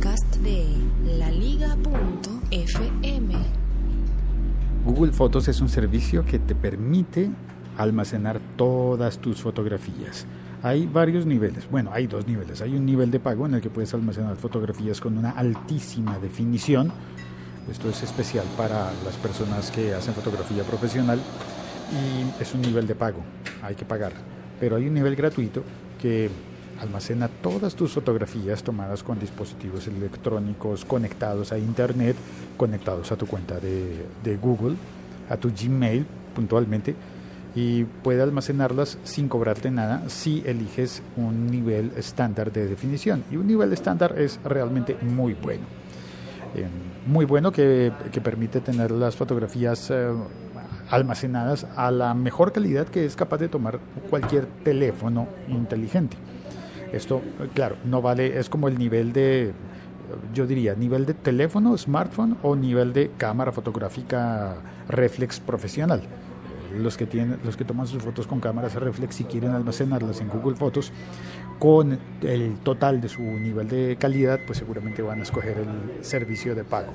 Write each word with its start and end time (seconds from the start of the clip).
de 0.00 0.64
laliga.fm. 1.18 1.74
Google 4.86 5.12
Fotos 5.12 5.46
es 5.48 5.60
un 5.60 5.68
servicio 5.68 6.24
que 6.24 6.38
te 6.38 6.54
permite 6.54 7.28
almacenar 7.76 8.40
todas 8.56 9.18
tus 9.18 9.42
fotografías. 9.42 10.24
Hay 10.62 10.86
varios 10.86 11.26
niveles, 11.26 11.70
bueno, 11.70 11.90
hay 11.92 12.06
dos 12.06 12.26
niveles. 12.26 12.62
Hay 12.62 12.74
un 12.76 12.86
nivel 12.86 13.10
de 13.10 13.20
pago 13.20 13.44
en 13.44 13.52
el 13.54 13.60
que 13.60 13.68
puedes 13.68 13.92
almacenar 13.92 14.36
fotografías 14.36 15.02
con 15.02 15.18
una 15.18 15.32
altísima 15.32 16.18
definición. 16.18 16.90
Esto 17.70 17.90
es 17.90 18.02
especial 18.02 18.46
para 18.56 18.90
las 19.04 19.16
personas 19.16 19.70
que 19.70 19.92
hacen 19.92 20.14
fotografía 20.14 20.62
profesional 20.62 21.20
y 21.92 22.42
es 22.42 22.54
un 22.54 22.62
nivel 22.62 22.86
de 22.86 22.94
pago, 22.94 23.20
hay 23.62 23.74
que 23.74 23.84
pagar. 23.84 24.12
Pero 24.58 24.76
hay 24.76 24.86
un 24.86 24.94
nivel 24.94 25.14
gratuito 25.14 25.62
que 26.00 26.30
almacena 26.80 27.28
todas 27.28 27.74
tus 27.74 27.92
fotografías 27.92 28.62
tomadas 28.62 29.02
con 29.02 29.18
dispositivos 29.18 29.86
electrónicos 29.86 30.84
conectados 30.84 31.52
a 31.52 31.58
Internet, 31.58 32.16
conectados 32.56 33.12
a 33.12 33.16
tu 33.16 33.26
cuenta 33.26 33.58
de, 33.60 34.38
Google, 34.40 34.76
a 35.28 35.36
tu 35.36 35.50
Gmail 35.50 36.06
puntualmente, 36.34 36.94
y 37.54 37.84
puede 37.84 38.22
almacenarlas 38.22 38.98
sin 39.02 39.28
cobrarte 39.28 39.70
nada 39.70 40.08
si 40.08 40.42
eliges 40.46 41.02
un 41.16 41.50
nivel 41.50 41.92
estándar 41.96 42.52
de 42.52 42.66
definición. 42.66 43.24
Y 43.30 43.36
un 43.36 43.46
nivel 43.46 43.72
estándar 43.72 44.14
es 44.18 44.38
realmente 44.44 44.96
muy 45.02 45.34
bueno. 45.34 45.64
Eh, 46.54 46.66
muy 47.06 47.24
bueno 47.24 47.52
que, 47.52 47.92
que, 48.12 48.20
permite 48.20 48.60
tener 48.60 48.90
las 48.90 49.16
fotografías 49.16 49.90
eh, 49.90 50.12
almacenadas 50.90 51.66
a 51.76 51.90
la 51.90 52.12
mejor 52.14 52.52
calidad 52.52 52.88
que 52.88 53.04
es 53.04 53.14
capaz 53.14 53.38
de 53.38 53.48
tomar 53.48 53.78
cualquier 54.10 54.46
teléfono 54.64 55.28
inteligente. 55.48 56.16
Esto, 56.92 57.22
claro, 57.54 57.76
no 57.84 58.02
vale, 58.02 58.38
es 58.38 58.48
como 58.48 58.68
el 58.68 58.78
nivel 58.78 59.12
de, 59.12 59.52
yo 60.34 60.46
diría, 60.46 60.74
nivel 60.74 61.06
de 61.06 61.14
teléfono, 61.14 61.76
smartphone 61.78 62.36
o 62.42 62.56
nivel 62.56 62.92
de 62.92 63.10
cámara 63.16 63.52
fotográfica 63.52 64.56
reflex 64.88 65.40
profesional. 65.40 66.02
Los 66.76 66.96
que 66.96 67.06
tienen, 67.06 67.38
los 67.44 67.56
que 67.56 67.64
toman 67.64 67.86
sus 67.86 68.02
fotos 68.02 68.26
con 68.26 68.40
cámaras 68.40 68.74
reflex 68.74 69.16
si 69.16 69.24
quieren 69.24 69.50
almacenarlas 69.50 70.20
en 70.20 70.28
Google 70.28 70.56
Fotos 70.56 70.92
con 71.60 71.98
el 72.22 72.54
total 72.60 73.02
de 73.02 73.08
su 73.10 73.20
nivel 73.20 73.68
de 73.68 73.96
calidad, 74.00 74.40
pues 74.46 74.58
seguramente 74.58 75.02
van 75.02 75.20
a 75.20 75.22
escoger 75.22 75.58
el 75.58 76.02
servicio 76.02 76.54
de 76.54 76.64
pago. 76.64 76.90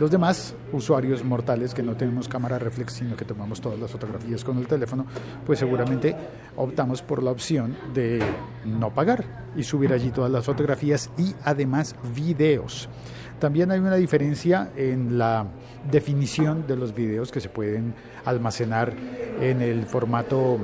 Los 0.00 0.10
demás 0.10 0.54
usuarios 0.72 1.22
mortales 1.22 1.74
que 1.74 1.82
no 1.82 1.94
tenemos 1.94 2.26
cámara 2.26 2.58
reflex, 2.58 2.94
sino 2.94 3.16
que 3.16 3.26
tomamos 3.26 3.60
todas 3.60 3.78
las 3.78 3.90
fotografías 3.90 4.44
con 4.44 4.56
el 4.56 4.66
teléfono, 4.66 5.04
pues 5.44 5.58
seguramente 5.58 6.16
optamos 6.56 7.02
por 7.02 7.22
la 7.22 7.30
opción 7.30 7.76
de 7.92 8.20
no 8.64 8.94
pagar 8.94 9.50
y 9.54 9.62
subir 9.62 9.92
allí 9.92 10.10
todas 10.10 10.30
las 10.30 10.46
fotografías 10.46 11.10
y 11.18 11.34
además 11.44 11.94
videos. 12.14 12.88
También 13.38 13.70
hay 13.70 13.78
una 13.78 13.96
diferencia 13.96 14.70
en 14.74 15.18
la 15.18 15.46
definición 15.90 16.66
de 16.66 16.76
los 16.76 16.94
videos 16.94 17.30
que 17.30 17.40
se 17.40 17.50
pueden 17.50 17.94
almacenar 18.24 18.94
en 19.38 19.60
el 19.60 19.84
formato 19.84 20.58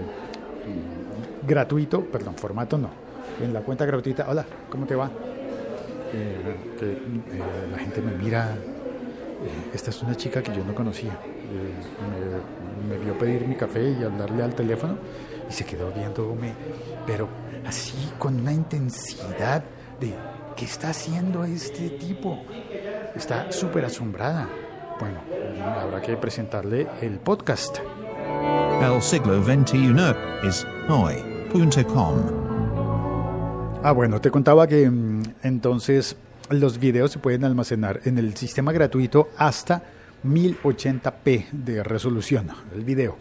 gratuito, 1.47 2.07
perdón, 2.07 2.37
formato 2.37 2.79
no, 2.79 3.04
en 3.43 3.53
la 3.53 3.61
cuenta 3.61 3.85
gratuita. 3.85 4.27
Hola, 4.29 4.45
¿cómo 4.71 4.87
te 4.87 4.95
va? 4.95 5.11
Eh, 6.13 6.57
que, 6.79 6.93
eh, 6.93 6.99
la 7.71 7.79
gente 7.79 8.01
me 8.01 8.13
mira. 8.13 8.55
Eh, 8.55 9.71
esta 9.75 9.91
es 9.91 10.03
una 10.03 10.15
chica 10.15 10.43
que 10.43 10.55
yo 10.55 10.65
no 10.65 10.75
conocía. 10.75 11.19
Me, 12.89 12.97
me, 12.97 13.05
vio 13.05 13.19
pedir 13.19 13.47
mi 13.47 13.55
café 13.55 13.91
y 13.91 14.03
hablarle 14.03 14.43
al 14.43 14.55
teléfono 14.55 14.97
y 15.49 15.53
se 15.53 15.65
quedó 15.65 15.91
viéndome, 15.91 16.53
pero 17.07 17.29
así 17.67 18.11
con 18.19 18.41
una 18.41 18.53
intensidad 18.53 19.63
de 20.01 20.15
¿qué 20.57 20.65
está 20.65 20.91
haciendo 20.91 21.45
este 21.45 21.91
tipo? 21.91 22.43
Está 23.15 23.53
súper 23.53 23.85
asombrada. 23.85 24.49
Bueno, 25.01 25.21
habrá 25.79 26.01
que 26.01 26.17
presentarle 26.17 26.87
el 27.01 27.19
podcast. 27.19 27.79
El 28.81 29.03
siglo 29.03 29.43
XXI 29.43 29.95
es 30.47 30.67
hoy.com. 30.89 32.54
Ah, 33.87 33.93
bueno, 33.93 34.19
te 34.19 34.31
contaba 34.31 34.67
que 34.67 34.89
mm, 34.89 35.23
entonces 35.43 36.17
los 36.49 36.79
videos 36.79 37.13
se 37.13 37.19
pueden 37.19 37.45
almacenar 37.45 38.01
en 38.07 38.17
el 38.17 38.35
sistema 38.35 38.73
gratuito 38.73 39.29
hasta 39.37 39.83
1080p 40.25 41.51
de 41.51 41.83
resolución, 41.83 42.49
el 42.75 42.83
video. 42.83 43.19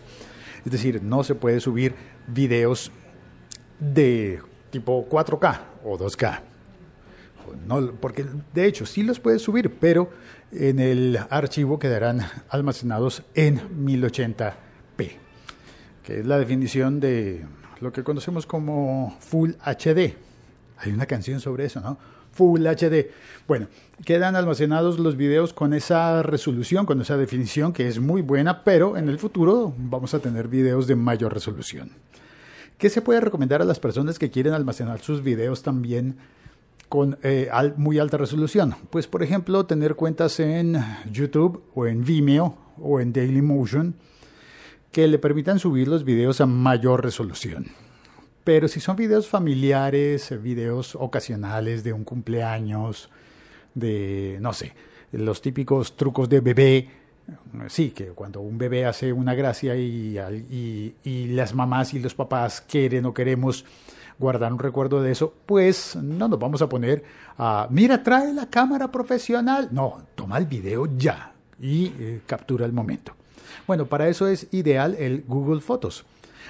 Es 0.66 0.72
decir, 0.72 1.04
no 1.04 1.26
se 1.26 1.36
puede 1.36 1.60
subir 1.60 1.94
videos 2.28 2.94
de 3.78 4.40
tipo 4.72 5.06
4K 5.10 5.60
o 5.84 5.98
2K 5.98 6.54
no, 7.68 7.92
porque 8.00 8.26
de 8.54 8.66
hecho 8.66 8.86
sí 8.86 9.04
los 9.04 9.20
puedes 9.20 9.42
subir, 9.42 9.78
pero 9.82 10.10
en 10.54 10.80
el 10.80 11.20
archivo 11.30 11.78
quedarán 11.78 12.22
almacenados 12.50 13.24
en 13.36 13.86
1080p, 13.86 14.54
que 16.04 16.20
es 16.20 16.26
la 16.26 16.40
definición 16.40 17.02
de 17.02 17.46
lo 17.82 17.92
que 17.92 18.04
conocemos 18.04 18.46
como 18.46 19.18
Full 19.20 19.52
HD. 19.60 20.33
Hay 20.78 20.92
una 20.92 21.06
canción 21.06 21.40
sobre 21.40 21.66
eso, 21.66 21.82
¿no? 21.82 21.98
Full 22.32 22.66
HD. 22.66 23.12
Bueno, 23.48 23.68
quedan 24.06 24.36
almacenados 24.36 25.00
los 25.00 25.16
videos 25.16 25.54
con 25.54 25.74
esa 25.74 26.24
resolución, 26.24 26.86
con 26.86 27.00
esa 27.02 27.18
definición 27.18 27.74
que 27.74 27.88
es 27.88 28.00
muy 28.00 28.22
buena, 28.22 28.64
pero 28.64 28.98
en 28.98 29.10
el 29.10 29.20
futuro 29.20 29.74
vamos 29.78 30.14
a 30.14 30.20
tener 30.20 30.48
videos 30.48 30.88
de 30.88 30.96
mayor 30.96 31.34
resolución. 31.34 31.92
¿Qué 32.78 32.90
se 32.90 33.02
puede 33.02 33.22
recomendar 33.22 33.62
a 33.62 33.66
las 33.66 33.80
personas 33.80 34.18
que 34.18 34.32
quieren 34.32 34.54
almacenar 34.54 35.00
sus 35.00 35.24
videos 35.24 35.62
también 35.62 36.18
con 36.94 37.18
eh, 37.24 37.50
muy 37.76 37.98
alta 37.98 38.18
resolución. 38.18 38.76
Pues 38.92 39.08
por 39.08 39.24
ejemplo, 39.24 39.66
tener 39.66 39.96
cuentas 39.96 40.40
en 40.40 40.76
YouTube 41.12 41.64
o 41.74 41.88
en 41.88 42.06
Vimeo 42.06 42.56
o 42.80 43.00
en 43.00 43.12
Dailymotion 43.12 43.96
que 44.92 45.08
le 45.08 45.18
permitan 45.18 45.58
subir 45.58 45.88
los 45.88 46.04
videos 46.04 46.40
a 46.40 46.46
mayor 46.46 47.04
resolución. 47.04 47.66
Pero 48.44 48.68
si 48.68 48.80
son 48.80 48.96
videos 48.96 49.28
familiares, 49.28 50.42
videos 50.42 50.96
ocasionales 50.96 51.84
de 51.84 51.94
un 51.94 52.04
cumpleaños, 52.04 53.10
de, 53.74 54.38
no 54.42 54.54
sé, 54.54 54.74
los 55.12 55.42
típicos 55.42 55.96
trucos 55.96 56.28
de 56.28 56.42
bebé, 56.42 56.90
sí, 57.68 57.92
que 57.92 58.08
cuando 58.08 58.42
un 58.42 58.58
bebé 58.58 58.86
hace 58.86 59.14
una 59.14 59.34
gracia 59.34 59.76
y 59.76 61.28
las 61.30 61.54
mamás 61.54 61.94
y 61.94 62.00
los 62.00 62.16
papás 62.16 62.62
quieren 62.62 63.06
o 63.06 63.14
queremos 63.14 63.66
guardar 64.20 64.54
un 64.54 64.60
recuerdo 64.60 65.02
de 65.02 65.12
eso, 65.12 65.34
pues 65.46 65.96
no 65.96 66.28
nos 66.28 66.40
vamos 66.40 66.62
a 66.62 66.70
poner 66.70 67.04
a, 67.38 67.68
mira, 67.70 68.02
trae 68.04 68.34
la 68.34 68.50
cámara 68.50 68.92
profesional. 68.92 69.70
No, 69.72 70.04
toma 70.16 70.38
el 70.38 70.46
video 70.46 70.88
ya 70.98 71.34
y 71.60 71.88
eh, 72.00 72.22
captura 72.26 72.66
el 72.66 72.74
momento. 72.74 73.14
Bueno, 73.68 73.86
para 73.86 74.08
eso 74.08 74.28
es 74.28 74.48
ideal 74.52 74.96
el 75.00 75.24
Google 75.28 75.62
Fotos. 75.62 76.06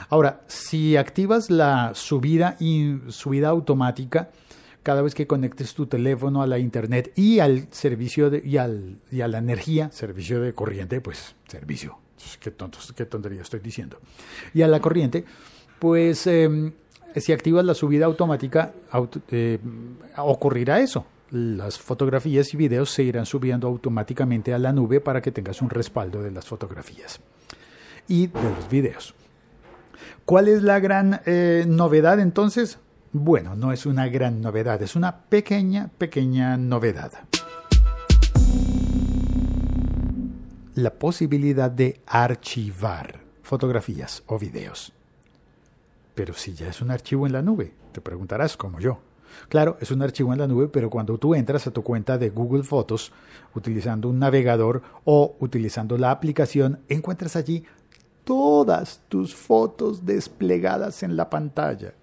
Ahora, 0.10 0.42
si 0.48 0.98
activas 0.98 1.50
la 1.50 1.92
subida 1.94 2.56
y 2.60 3.00
subida 3.10 3.50
automática, 3.50 4.30
cada 4.84 5.02
vez 5.02 5.16
que 5.16 5.26
conectes 5.26 5.74
tu 5.74 5.88
teléfono 5.88 6.42
a 6.42 6.48
la 6.48 6.60
internet 6.60 7.14
y 7.16 7.40
al 7.40 7.68
servicio 7.72 8.30
de, 8.30 8.42
y, 8.46 8.58
al, 8.58 8.98
y 9.12 9.22
a 9.22 9.28
la 9.28 9.38
energía, 9.38 9.90
servicio 9.92 10.42
de 10.42 10.54
corriente, 10.54 11.00
pues 11.02 11.36
servicio, 11.48 11.98
qué, 12.40 12.54
qué 12.96 13.06
tontería 13.06 13.42
estoy 13.42 13.62
diciendo, 13.62 13.98
y 14.54 14.62
a 14.62 14.68
la 14.68 14.82
corriente, 14.82 15.24
pues 15.80 16.28
em, 16.28 16.74
si 17.16 17.32
activas 17.32 17.66
la 17.66 17.74
subida 17.74 18.06
automática, 18.06 18.74
eh, 19.32 19.60
ocurrirá 20.18 20.80
eso. 20.80 21.06
Las 21.32 21.80
fotografías 21.80 22.54
y 22.54 22.58
videos 22.58 22.92
se 22.92 23.04
irán 23.04 23.26
subiendo 23.26 23.68
automáticamente 23.68 24.54
a 24.54 24.60
la 24.60 24.72
nube 24.72 25.00
para 25.00 25.22
que 25.22 25.32
tengas 25.32 25.62
un 25.62 25.70
respaldo 25.70 26.22
de 26.22 26.30
las 26.30 26.46
fotografías 26.46 27.20
y 28.08 28.28
de 28.28 28.44
los 28.44 28.70
videos. 28.70 29.16
¿Cuál 30.26 30.48
es 30.48 30.64
la 30.64 30.80
gran 30.80 31.22
eh, 31.26 31.66
novedad 31.68 32.20
entonces? 32.20 32.80
Bueno, 33.12 33.56
no 33.56 33.72
es 33.72 33.86
una 33.86 34.08
gran 34.08 34.42
novedad, 34.42 34.82
es 34.82 34.96
una 34.96 35.26
pequeña, 35.26 35.92
pequeña 35.98 36.58
novedad. 36.58 37.12
La 40.76 40.92
posibilidad 40.96 41.70
de 41.70 42.02
archivar 42.08 43.20
fotografías 43.44 44.24
o 44.26 44.40
videos. 44.40 44.94
Pero 46.16 46.34
si 46.34 46.54
ya 46.54 46.70
es 46.70 46.82
un 46.82 46.90
archivo 46.90 47.28
en 47.28 47.34
la 47.34 47.42
nube, 47.42 47.74
te 47.92 48.02
preguntarás 48.02 48.58
como 48.58 48.80
yo. 48.80 49.00
Claro, 49.50 49.78
es 49.80 49.92
un 49.92 50.02
archivo 50.02 50.34
en 50.34 50.40
la 50.40 50.48
nube, 50.48 50.68
pero 50.68 50.90
cuando 50.90 51.18
tú 51.18 51.36
entras 51.36 51.68
a 51.68 51.72
tu 51.72 51.84
cuenta 51.84 52.18
de 52.18 52.30
Google 52.30 52.64
Fotos 52.64 53.12
utilizando 53.56 54.10
un 54.10 54.20
navegador 54.20 54.82
o 55.06 55.36
utilizando 55.40 55.98
la 55.98 56.12
aplicación, 56.12 56.80
encuentras 56.88 57.36
allí 57.36 57.64
todas 58.24 59.02
tus 59.10 59.36
fotos 59.36 60.06
desplegadas 60.06 61.04
en 61.04 61.16
la 61.16 61.30
pantalla. 61.30 61.94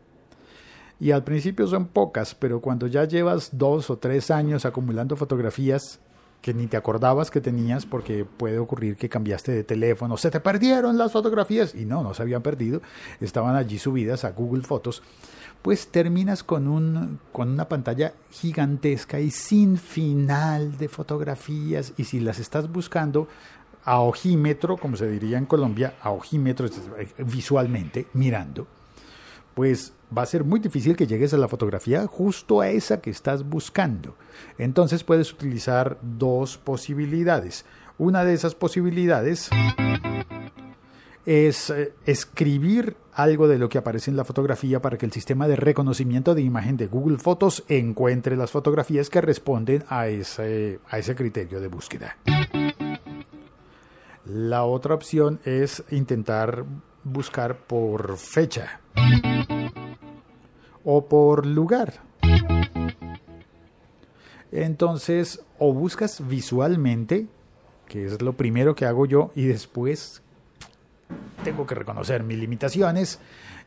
Y 0.99 1.13
al 1.13 1.25
principio 1.25 1.67
son 1.67 1.87
pocas, 1.87 2.35
pero 2.35 2.61
cuando 2.61 2.87
ya 2.87 3.05
llevas 3.05 3.51
dos 3.53 3.89
o 3.89 3.97
tres 3.97 4.31
años 4.31 4.67
acumulando 4.67 5.17
fotografías, 5.17 5.99
que 6.43 6.55
ni 6.55 6.67
te 6.67 6.77
acordabas 6.77 7.31
que 7.31 7.41
tenías 7.41 7.87
porque 7.87 8.25
puede 8.25 8.59
ocurrir 8.59 8.97
que 8.97 9.09
cambiaste 9.09 9.53
de 9.53 9.65
teléfono, 9.65 10.17
se 10.17 10.31
te 10.31 10.41
perdieron 10.41 10.99
las 10.99 11.13
fotografías 11.13 11.75
y 11.75 11.85
no, 11.85 12.03
no 12.03 12.15
se 12.15 12.23
habían 12.23 12.43
perdido, 12.43 12.83
estaban 13.21 13.57
allí 13.57 13.79
subidas 13.79 14.25
a 14.25 14.33
Google 14.33 14.63
Fotos, 14.63 15.03
pues 15.63 15.89
terminas 15.89 16.43
con, 16.43 16.69
un, 16.69 17.19
con 17.33 17.51
una 17.51 17.69
pantalla 17.69 18.15
gigantesca 18.31 19.21
y 19.21 19.31
sin 19.31 19.77
final 19.77 20.79
de 20.79 20.89
fotografías. 20.89 21.93
Y 21.99 22.05
si 22.05 22.21
las 22.21 22.39
estás 22.39 22.71
buscando 22.73 23.29
a 23.91 24.03
ojímetro, 24.03 24.77
como 24.77 24.97
se 24.97 25.11
diría 25.11 25.37
en 25.37 25.47
Colombia, 25.47 25.95
a 26.01 26.13
ojímetro 26.13 26.69
visualmente, 27.19 28.07
mirando, 28.13 28.69
pues 29.53 29.93
va 30.17 30.23
a 30.23 30.27
ser 30.27 30.45
muy 30.45 30.61
difícil 30.61 30.95
que 30.95 31.09
llegues 31.09 31.35
a 31.35 31.37
la 31.37 31.49
fotografía 31.49 32.07
justo 32.07 32.61
a 32.61 32.69
esa 32.69 33.01
que 33.01 33.11
estás 33.11 33.43
buscando. 33.43 34.15
Entonces 34.59 35.03
puedes 35.03 35.33
utilizar 35.33 35.99
dos 36.03 36.57
posibilidades. 36.57 37.65
Una 37.99 38.25
de 38.25 38.35
esas 38.35 38.55
posibilidades 38.55 39.51
es 41.27 41.71
eh, 41.71 41.93
escribir 42.07 42.97
algo 43.13 43.49
de 43.49 43.59
lo 43.59 43.69
que 43.69 43.79
aparece 43.79 44.13
en 44.13 44.17
la 44.17 44.25
fotografía 44.25 44.81
para 44.81 44.99
que 44.99 45.07
el 45.07 45.13
sistema 45.13 45.49
de 45.49 45.57
reconocimiento 45.57 46.37
de 46.37 46.43
imagen 46.43 46.77
de 46.77 46.87
Google 46.87 47.19
Fotos 47.19 47.65
encuentre 47.67 48.37
las 48.37 48.53
fotografías 48.53 49.11
que 49.11 49.21
responden 49.21 49.83
a 49.89 50.07
ese, 50.07 50.79
a 50.89 51.01
ese 51.01 51.17
criterio 51.17 51.61
de 51.61 51.67
búsqueda. 51.67 52.17
La 54.25 54.65
otra 54.65 54.95
opción 54.95 55.41
es 55.45 55.83
intentar 55.91 56.65
buscar 57.05 57.57
por 57.67 58.17
fecha 58.19 58.81
o 60.85 61.07
por 61.07 61.47
lugar. 61.47 61.95
Entonces, 64.53 65.43
o 65.59 65.73
buscas 65.73 66.27
visualmente, 66.27 67.29
que 67.87 68.07
es 68.07 68.21
lo 68.21 68.35
primero 68.35 68.75
que 68.75 68.85
hago 68.85 69.07
yo, 69.07 69.31
y 69.35 69.45
después 69.45 70.23
tengo 71.45 71.67
que 71.67 71.75
reconocer 71.75 72.23
mis 72.23 72.39
limitaciones 72.39 73.21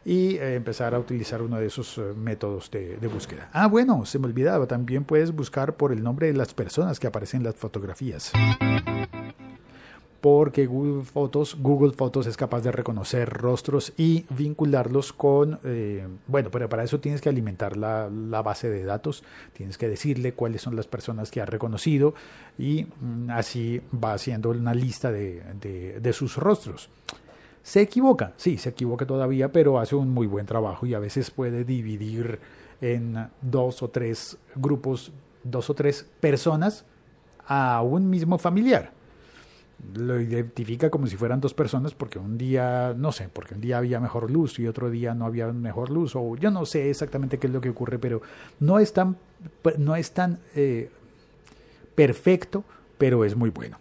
y 0.06 0.36
eh, 0.36 0.56
empezar 0.56 0.94
a 0.94 1.00
utilizar 1.00 1.42
uno 1.42 1.58
de 1.58 1.68
esos 1.68 1.98
eh, 1.98 2.14
métodos 2.16 2.70
de, 2.70 2.98
de, 2.98 3.08
búsqueda. 3.08 3.50
Ah, 3.54 3.68
bueno, 3.68 4.06
se 4.06 4.20
me 4.20 4.28
olvidaba, 4.28 4.68
también 4.68 5.06
puedes 5.06 5.34
buscar 5.34 5.78
por 5.78 5.94
el 5.94 6.04
nombre 6.04 6.28
de 6.28 6.34
las 6.34 6.54
personas 6.54 7.00
que 7.00 7.08
aparecen 7.08 7.40
en 7.40 7.46
las 7.46 7.56
fotografías 7.56 8.34
porque 10.24 10.68
Google 10.68 11.04
Fotos, 11.04 11.58
Google 11.60 11.92
Fotos 11.92 12.28
es 12.28 12.38
capaz 12.38 12.62
de 12.62 12.72
reconocer 12.72 13.30
rostros 13.30 13.92
y 13.98 14.26
vincularlos 14.30 15.12
con, 15.12 15.60
eh, 15.66 16.08
bueno, 16.28 16.50
pero 16.50 16.70
para 16.70 16.86
eso 16.86 17.02
tienes 17.02 17.20
que 17.20 17.28
alimentar 17.28 17.76
la, 17.76 18.08
base 18.42 18.70
de 18.70 18.86
datos, 18.86 19.26
tienes 19.52 19.78
que 19.78 19.90
decirle 19.90 20.32
cuáles 20.32 20.62
son 20.62 20.78
las 20.78 20.88
personas 20.88 21.30
que 21.30 21.42
ha 21.42 21.46
reconocido 21.46 22.14
y 22.58 22.86
mm, 23.02 23.32
así 23.32 23.82
va 24.02 24.14
haciendo 24.14 24.52
una 24.52 24.74
lista 24.74 25.12
de, 25.12 25.44
de 26.00 26.14
sus 26.14 26.38
rostros. 26.38 26.88
Se 27.62 27.82
equivoca, 27.82 28.32
sí, 28.38 28.58
se 28.58 28.70
equivoca 28.70 29.06
todavía, 29.06 29.52
pero 29.52 29.78
hace 29.78 29.98
un 29.98 30.08
muy 30.08 30.28
buen 30.28 30.46
trabajo 30.46 30.86
y 30.86 30.94
a 30.94 31.00
veces 31.00 31.32
puede 31.32 31.66
dividir 31.66 32.40
en 32.80 33.28
dos 33.42 33.84
o 33.84 33.90
tres 33.90 34.38
grupos, 34.56 35.12
dos 35.44 35.70
o 35.70 35.74
tres 35.74 36.08
personas 36.22 36.86
a 37.46 37.82
un 37.82 38.10
mismo 38.10 38.38
familiar 38.38 39.03
lo 39.96 40.20
identifica 40.20 40.90
como 40.90 41.08
si 41.08 41.18
fueran 41.18 41.42
dos 41.42 41.54
personas 41.54 41.94
porque 41.94 42.20
un 42.20 42.38
día, 42.38 42.94
no 42.98 43.12
sé, 43.12 43.30
porque 43.32 43.56
un 43.56 43.62
día 43.62 43.78
había 43.78 44.00
mejor 44.00 44.32
luz 44.32 44.60
y 44.60 44.68
otro 44.68 44.90
día 44.90 45.14
no 45.14 45.26
había 45.26 45.52
mejor 45.52 45.90
luz, 45.90 46.16
o 46.16 46.36
yo 46.36 46.52
no 46.52 46.66
sé 46.66 46.90
exactamente 46.90 47.38
qué 47.38 47.48
es 47.48 47.54
lo 47.54 47.62
que 47.62 47.70
ocurre, 47.70 48.00
pero 48.00 48.22
no 48.60 48.80
es 48.80 48.94
tan, 48.94 49.18
no 49.78 49.96
es 49.96 50.12
tan 50.12 50.40
eh, 50.56 50.90
perfecto, 51.96 52.64
pero 52.98 53.26
es 53.26 53.36
muy 53.36 53.50
bueno. 53.50 53.78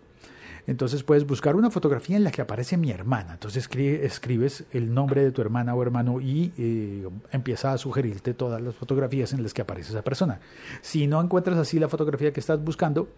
Entonces 0.66 1.02
puedes 1.02 1.26
buscar 1.26 1.56
una 1.56 1.70
fotografía 1.70 2.16
en 2.16 2.24
la 2.24 2.30
que 2.30 2.40
aparece 2.40 2.76
mi 2.76 2.90
hermana. 2.90 3.32
Entonces 3.32 3.68
escribes 3.68 4.64
el 4.70 4.94
nombre 4.94 5.24
de 5.24 5.32
tu 5.32 5.40
hermana 5.42 5.74
o 5.74 5.82
hermano 5.82 6.20
y 6.20 6.52
eh, 6.56 7.08
empieza 7.32 7.72
a 7.72 7.78
sugerirte 7.78 8.32
todas 8.32 8.60
las 8.60 8.74
fotografías 8.74 9.32
en 9.32 9.42
las 9.42 9.52
que 9.54 9.62
aparece 9.62 9.90
esa 9.90 10.02
persona. 10.02 10.40
Si 10.80 11.08
no 11.08 11.20
encuentras 11.20 11.58
así 11.58 11.80
la 11.80 11.88
fotografía 11.88 12.32
que 12.32 12.38
estás 12.38 12.62
buscando, 12.62 13.08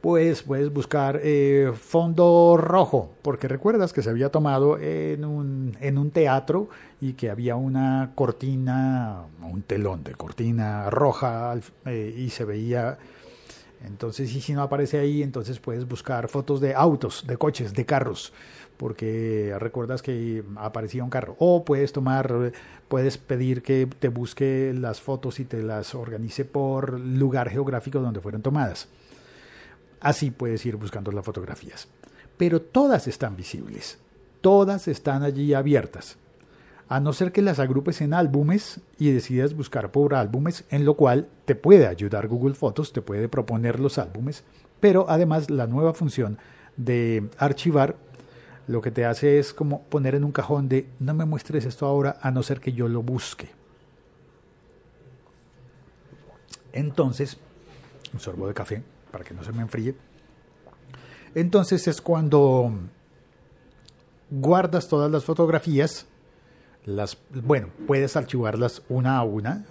pues 0.00 0.42
puedes 0.42 0.72
buscar 0.72 1.20
eh, 1.22 1.72
fondo 1.74 2.56
rojo, 2.56 3.10
porque 3.22 3.48
recuerdas 3.48 3.92
que 3.92 4.02
se 4.02 4.10
había 4.10 4.30
tomado 4.30 4.78
en 4.78 5.24
un, 5.24 5.76
en 5.80 5.98
un 5.98 6.10
teatro 6.10 6.68
y 7.00 7.12
que 7.12 7.30
había 7.30 7.56
una 7.56 8.12
cortina, 8.14 9.24
un 9.42 9.62
telón 9.62 10.02
de 10.02 10.14
cortina 10.14 10.88
roja 10.90 11.54
eh, 11.86 12.14
y 12.16 12.30
se 12.30 12.44
veía... 12.44 12.98
Entonces, 13.82 14.34
y 14.34 14.42
si 14.42 14.52
no 14.52 14.60
aparece 14.60 14.98
ahí, 14.98 15.22
entonces 15.22 15.58
puedes 15.58 15.88
buscar 15.88 16.28
fotos 16.28 16.60
de 16.60 16.74
autos, 16.74 17.26
de 17.26 17.38
coches, 17.38 17.72
de 17.72 17.86
carros, 17.86 18.30
porque 18.76 19.54
recuerdas 19.58 20.02
que 20.02 20.44
aparecía 20.56 21.02
un 21.02 21.08
carro. 21.08 21.34
O 21.38 21.64
puedes 21.64 21.90
tomar, 21.90 22.52
puedes 22.88 23.16
pedir 23.16 23.62
que 23.62 23.88
te 23.98 24.08
busque 24.08 24.74
las 24.78 25.00
fotos 25.00 25.40
y 25.40 25.46
te 25.46 25.62
las 25.62 25.94
organice 25.94 26.44
por 26.44 27.00
lugar 27.00 27.48
geográfico 27.48 28.00
donde 28.00 28.20
fueron 28.20 28.42
tomadas. 28.42 28.86
Así 30.00 30.30
puedes 30.30 30.64
ir 30.64 30.76
buscando 30.76 31.12
las 31.12 31.24
fotografías. 31.24 31.88
Pero 32.36 32.62
todas 32.62 33.06
están 33.06 33.36
visibles, 33.36 33.98
todas 34.40 34.88
están 34.88 35.22
allí 35.22 35.52
abiertas. 35.52 36.16
A 36.88 36.98
no 36.98 37.12
ser 37.12 37.30
que 37.30 37.42
las 37.42 37.58
agrupes 37.58 38.00
en 38.00 38.14
álbumes 38.14 38.80
y 38.98 39.12
decidas 39.12 39.54
buscar 39.54 39.92
por 39.92 40.14
álbumes, 40.14 40.64
en 40.70 40.84
lo 40.84 40.94
cual 40.94 41.28
te 41.44 41.54
puede 41.54 41.86
ayudar 41.86 42.26
Google 42.26 42.54
Fotos, 42.54 42.92
te 42.92 43.02
puede 43.02 43.28
proponer 43.28 43.78
los 43.78 43.98
álbumes, 43.98 44.42
pero 44.80 45.06
además 45.08 45.50
la 45.50 45.66
nueva 45.66 45.94
función 45.94 46.38
de 46.76 47.28
archivar 47.36 47.96
lo 48.66 48.80
que 48.80 48.90
te 48.90 49.04
hace 49.04 49.38
es 49.38 49.52
como 49.52 49.82
poner 49.84 50.14
en 50.14 50.24
un 50.24 50.32
cajón 50.32 50.68
de 50.68 50.88
no 50.98 51.12
me 51.14 51.26
muestres 51.26 51.64
esto 51.64 51.86
ahora 51.86 52.18
a 52.22 52.30
no 52.30 52.42
ser 52.42 52.60
que 52.60 52.72
yo 52.72 52.88
lo 52.88 53.02
busque. 53.02 53.50
Entonces, 56.72 57.36
un 58.12 58.20
sorbo 58.20 58.48
de 58.48 58.54
café 58.54 58.82
para 59.10 59.24
que 59.24 59.34
no 59.34 59.42
se 59.44 59.52
me 59.52 59.62
enfríe. 59.62 59.94
Entonces 61.34 61.86
es 61.88 62.00
cuando 62.00 62.72
guardas 64.30 64.88
todas 64.88 65.10
las 65.10 65.24
fotografías, 65.24 66.06
las, 66.86 67.18
bueno, 67.30 67.68
puedes 67.86 68.16
archivarlas 68.16 68.82
una 68.88 69.18
a 69.18 69.22
una, 69.22 69.66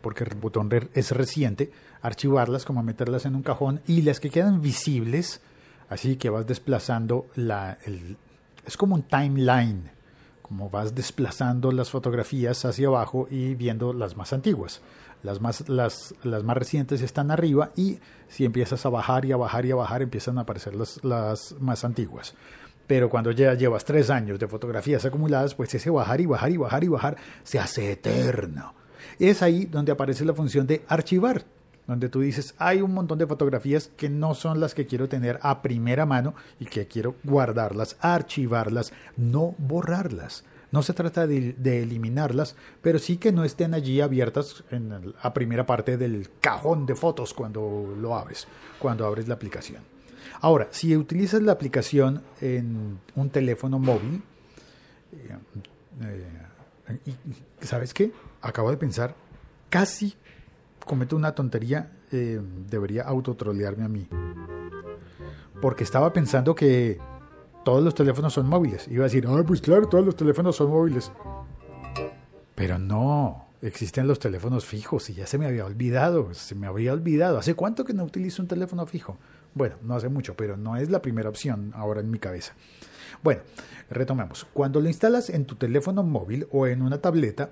porque 0.00 0.24
el 0.24 0.34
botón 0.34 0.70
es 0.94 1.10
reciente, 1.10 1.70
archivarlas 2.02 2.64
como 2.64 2.82
meterlas 2.82 3.26
en 3.26 3.34
un 3.36 3.42
cajón 3.42 3.80
y 3.86 4.02
las 4.02 4.18
que 4.18 4.30
quedan 4.30 4.60
visibles, 4.60 5.40
así 5.88 6.16
que 6.16 6.30
vas 6.30 6.46
desplazando 6.46 7.26
la, 7.34 7.78
es 8.66 8.76
como 8.76 8.94
un 8.94 9.02
timeline, 9.02 9.90
como 10.42 10.70
vas 10.70 10.94
desplazando 10.94 11.70
las 11.70 11.90
fotografías 11.90 12.64
hacia 12.64 12.88
abajo 12.88 13.28
y 13.30 13.54
viendo 13.54 13.92
las 13.92 14.16
más 14.16 14.32
antiguas. 14.32 14.80
Las 15.24 15.40
más, 15.40 15.68
las, 15.68 16.14
las 16.22 16.44
más 16.44 16.56
recientes 16.56 17.00
están 17.00 17.30
arriba 17.30 17.72
y 17.74 17.98
si 18.28 18.44
empiezas 18.44 18.84
a 18.84 18.90
bajar 18.90 19.24
y 19.24 19.32
a 19.32 19.36
bajar 19.36 19.64
y 19.64 19.72
a 19.72 19.76
bajar 19.76 20.02
empiezan 20.02 20.36
a 20.36 20.42
aparecer 20.42 20.74
las, 20.74 21.02
las 21.02 21.56
más 21.60 21.82
antiguas. 21.84 22.34
Pero 22.86 23.08
cuando 23.08 23.30
ya 23.30 23.54
llevas 23.54 23.86
tres 23.86 24.10
años 24.10 24.38
de 24.38 24.46
fotografías 24.46 25.04
acumuladas, 25.06 25.54
pues 25.54 25.74
ese 25.74 25.88
bajar 25.88 26.20
y 26.20 26.26
bajar 26.26 26.50
y 26.50 26.58
bajar 26.58 26.84
y 26.84 26.88
bajar 26.88 27.16
se 27.42 27.58
hace 27.58 27.92
eterno. 27.92 28.74
Es 29.18 29.42
ahí 29.42 29.64
donde 29.64 29.92
aparece 29.92 30.26
la 30.26 30.34
función 30.34 30.66
de 30.66 30.84
archivar, 30.88 31.44
donde 31.86 32.10
tú 32.10 32.20
dices, 32.20 32.54
hay 32.58 32.82
un 32.82 32.92
montón 32.92 33.18
de 33.18 33.26
fotografías 33.26 33.90
que 33.96 34.10
no 34.10 34.34
son 34.34 34.60
las 34.60 34.74
que 34.74 34.86
quiero 34.86 35.08
tener 35.08 35.38
a 35.42 35.62
primera 35.62 36.04
mano 36.04 36.34
y 36.60 36.66
que 36.66 36.86
quiero 36.86 37.16
guardarlas, 37.24 37.96
archivarlas, 38.00 38.92
no 39.16 39.54
borrarlas. 39.56 40.44
No 40.74 40.82
se 40.82 40.92
trata 40.92 41.28
de, 41.28 41.54
eliminarlas, 41.82 42.56
pero 42.82 42.98
sí 42.98 43.16
que 43.16 43.30
no 43.30 43.44
estén 43.44 43.74
allí 43.74 44.00
abiertas 44.00 44.64
en 44.72 45.14
la 45.22 45.32
primera 45.32 45.64
parte 45.64 45.96
del 45.96 46.28
cajón 46.40 46.84
de 46.84 46.96
fotos 46.96 47.32
cuando 47.32 47.94
lo 47.96 48.16
abres, 48.16 48.48
cuando 48.80 49.06
abres 49.06 49.28
la 49.28 49.34
aplicación. 49.34 49.84
Ahora, 50.40 50.66
si 50.72 50.96
utilizas 50.96 51.42
la 51.42 51.52
aplicación 51.52 52.24
en 52.40 52.98
un 53.14 53.30
teléfono 53.30 53.78
móvil, 53.78 54.20
eh, 55.12 55.38
eh, 57.06 57.14
¿sabes 57.60 57.94
qué? 57.94 58.10
Acabo 58.42 58.72
de 58.72 58.76
pensar, 58.76 59.14
casi 59.70 60.16
cometo 60.84 61.14
una 61.14 61.36
tontería, 61.36 61.92
eh, 62.10 62.40
debería 62.68 63.04
autotrolearme 63.04 63.84
a 63.84 63.88
mí. 63.88 64.08
Porque 65.62 65.84
estaba 65.84 66.12
pensando 66.12 66.52
que 66.52 66.98
todos 67.64 67.82
los 67.82 67.94
teléfonos 67.94 68.32
son 68.32 68.48
móviles. 68.48 68.86
Iba 68.88 69.04
a 69.04 69.08
decir, 69.08 69.26
ah, 69.26 69.42
pues 69.46 69.60
claro, 69.60 69.88
todos 69.88 70.04
los 70.04 70.16
teléfonos 70.16 70.56
son 70.56 70.70
móviles. 70.70 71.10
Pero 72.54 72.78
no, 72.78 73.46
existen 73.62 74.06
los 74.06 74.18
teléfonos 74.18 74.64
fijos 74.64 75.10
y 75.10 75.14
ya 75.14 75.26
se 75.26 75.38
me 75.38 75.46
había 75.46 75.64
olvidado, 75.64 76.32
se 76.34 76.54
me 76.54 76.66
había 76.66 76.92
olvidado. 76.92 77.38
¿Hace 77.38 77.54
cuánto 77.54 77.84
que 77.84 77.94
no 77.94 78.04
utilizo 78.04 78.42
un 78.42 78.48
teléfono 78.48 78.86
fijo? 78.86 79.18
Bueno, 79.54 79.76
no 79.82 79.94
hace 79.94 80.08
mucho, 80.08 80.34
pero 80.36 80.56
no 80.56 80.76
es 80.76 80.90
la 80.90 81.02
primera 81.02 81.28
opción 81.28 81.72
ahora 81.74 82.00
en 82.00 82.10
mi 82.10 82.18
cabeza. 82.18 82.54
Bueno, 83.22 83.42
retomemos. 83.90 84.46
Cuando 84.52 84.80
lo 84.80 84.88
instalas 84.88 85.30
en 85.30 85.46
tu 85.46 85.56
teléfono 85.56 86.02
móvil 86.02 86.46
o 86.52 86.66
en 86.66 86.82
una 86.82 86.98
tableta, 86.98 87.50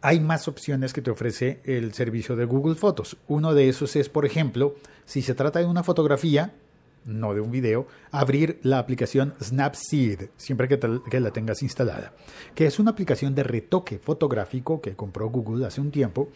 hay 0.00 0.20
más 0.20 0.48
opciones 0.48 0.92
que 0.92 1.00
te 1.00 1.10
ofrece 1.10 1.60
el 1.64 1.94
servicio 1.94 2.36
de 2.36 2.44
Google 2.44 2.74
Fotos. 2.74 3.16
Uno 3.28 3.54
de 3.54 3.68
esos 3.68 3.94
es, 3.96 4.08
por 4.08 4.26
ejemplo, 4.26 4.74
si 5.04 5.22
se 5.22 5.34
trata 5.34 5.60
de 5.60 5.66
una 5.66 5.84
fotografía, 5.84 6.54
no 7.04 7.34
de 7.34 7.40
un 7.40 7.50
video, 7.50 7.86
abrir 8.10 8.60
la 8.62 8.78
aplicación 8.78 9.34
Snapseed, 9.42 10.30
siempre 10.36 10.68
que, 10.68 11.20
la 11.20 11.30
tengas 11.30 11.62
instalada, 11.62 12.12
que 12.54 12.66
es 12.66 12.78
una 12.78 12.90
aplicación 12.90 13.34
de 13.34 13.42
retoque 13.42 13.98
fotográfico 13.98 14.80
que 14.80 14.94
compró 14.94 15.28
Google 15.28 15.66
hace 15.66 15.80
un 15.80 15.90
tiempo 15.90 16.30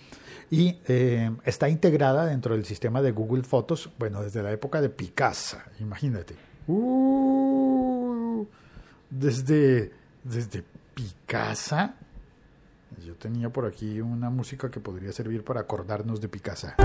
y 0.51 0.79
eh, 0.87 1.31
está 1.45 1.69
integrada 1.69 2.27
dentro 2.27 2.55
del 2.55 2.65
sistema 2.65 3.03
de 3.03 3.13
Google 3.13 3.43
Fotos, 3.43 3.91
bueno, 3.99 4.23
desde 4.23 4.43
la 4.43 4.53
época 4.53 4.81
de 4.81 4.89
Picasa, 4.89 5.67
imagínate. 5.81 6.35
Uh, 6.69 8.45
desde, 9.11 9.93
desde 10.25 10.65
Picasa. 10.95 11.95
Yo 13.05 13.15
tenía 13.15 13.51
por 13.51 13.67
aquí 13.67 14.01
una 14.01 14.31
música 14.31 14.71
que 14.71 14.81
podría 14.81 15.13
servir 15.13 15.45
para 15.45 15.61
acordarnos 15.61 16.21
de 16.21 16.29
Picasa. 16.29 16.77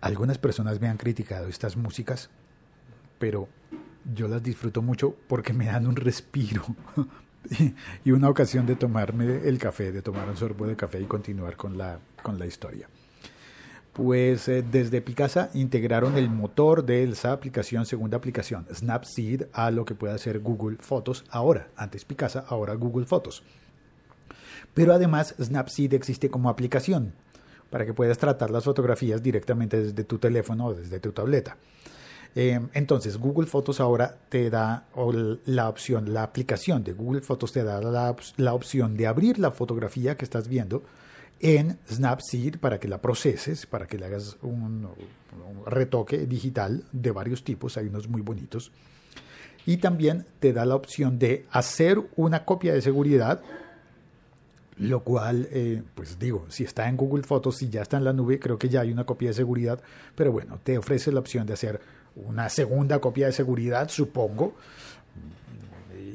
Algunas 0.00 0.38
personas 0.38 0.80
me 0.80 0.88
han 0.88 0.96
criticado 0.96 1.46
estas 1.48 1.76
músicas, 1.76 2.30
pero 3.18 3.48
yo 4.14 4.28
las 4.28 4.42
disfruto 4.42 4.80
mucho 4.80 5.14
porque 5.28 5.52
me 5.52 5.66
dan 5.66 5.86
un 5.86 5.96
respiro 5.96 6.64
y 8.04 8.10
una 8.12 8.28
ocasión 8.28 8.66
de 8.66 8.76
tomarme 8.76 9.46
el 9.46 9.58
café, 9.58 9.92
de 9.92 10.02
tomar 10.02 10.28
un 10.28 10.36
sorbo 10.36 10.66
de 10.66 10.76
café 10.76 11.00
y 11.00 11.04
continuar 11.04 11.56
con 11.56 11.76
la, 11.76 11.98
con 12.22 12.38
la 12.38 12.46
historia. 12.46 12.88
Pues 13.92 14.48
eh, 14.48 14.62
desde 14.62 15.02
Picasa 15.02 15.50
integraron 15.52 16.16
el 16.16 16.30
motor 16.30 16.84
de 16.84 17.02
esa 17.02 17.32
aplicación, 17.32 17.84
segunda 17.84 18.16
aplicación, 18.16 18.66
Snapseed, 18.72 19.48
a 19.52 19.70
lo 19.70 19.84
que 19.84 19.94
puede 19.94 20.14
hacer 20.14 20.38
Google 20.40 20.78
Fotos 20.80 21.24
ahora. 21.28 21.68
Antes 21.76 22.04
Picasa, 22.04 22.44
ahora 22.48 22.74
Google 22.74 23.04
Fotos. 23.04 23.42
Pero 24.72 24.94
además 24.94 25.34
Snapseed 25.38 25.92
existe 25.92 26.30
como 26.30 26.48
aplicación 26.48 27.12
para 27.70 27.86
que 27.86 27.94
puedas 27.94 28.18
tratar 28.18 28.50
las 28.50 28.64
fotografías 28.64 29.22
directamente 29.22 29.80
desde 29.80 30.04
tu 30.04 30.18
teléfono 30.18 30.66
o 30.66 30.74
desde 30.74 31.00
tu 31.00 31.12
tableta. 31.12 31.56
Eh, 32.34 32.60
entonces, 32.74 33.16
Google 33.16 33.46
Fotos 33.46 33.80
ahora 33.80 34.16
te 34.28 34.50
da 34.50 34.86
la 35.46 35.68
opción, 35.68 36.12
la 36.12 36.22
aplicación 36.22 36.84
de 36.84 36.92
Google 36.92 37.22
Fotos 37.22 37.52
te 37.52 37.64
da 37.64 37.80
la, 37.80 38.52
opción 38.52 38.96
de 38.96 39.06
abrir 39.06 39.38
la 39.38 39.50
fotografía 39.50 40.16
que 40.16 40.24
estás 40.24 40.48
viendo 40.48 40.84
en 41.40 41.78
Snapseed 41.90 42.58
para 42.58 42.78
que 42.78 42.86
la 42.86 43.00
proceses, 43.00 43.66
para 43.66 43.86
que 43.86 43.98
le 43.98 44.06
hagas 44.06 44.36
un, 44.42 44.88
retoque 45.66 46.26
digital 46.26 46.84
de 46.92 47.10
varios 47.10 47.42
tipos, 47.44 47.76
hay 47.76 47.86
unos 47.86 48.08
muy 48.08 48.20
bonitos. 48.20 48.70
Y 49.66 49.78
también 49.78 50.26
te 50.38 50.52
da 50.52 50.64
la 50.64 50.74
opción 50.74 51.18
de 51.18 51.46
hacer 51.50 52.00
una 52.16 52.44
copia 52.44 52.72
de 52.72 52.80
seguridad 52.80 53.42
lo 54.80 55.04
cual, 55.04 55.46
eh, 55.52 55.82
pues 55.94 56.18
digo, 56.18 56.46
si 56.48 56.64
está 56.64 56.88
en 56.88 56.96
Google 56.96 57.22
Fotos, 57.22 57.58
si 57.58 57.68
ya 57.68 57.82
está 57.82 57.98
en 57.98 58.04
la 58.04 58.14
nube, 58.14 58.38
creo 58.38 58.58
que 58.58 58.70
ya 58.70 58.80
hay 58.80 58.90
una 58.90 59.04
copia 59.04 59.28
de 59.28 59.34
seguridad, 59.34 59.80
pero 60.14 60.32
bueno, 60.32 60.58
te 60.64 60.78
ofrece 60.78 61.12
la 61.12 61.20
opción 61.20 61.46
de 61.46 61.52
hacer 61.52 61.80
una 62.16 62.48
segunda 62.48 62.98
copia 62.98 63.26
de 63.26 63.32
seguridad, 63.32 63.90
supongo, 63.90 64.54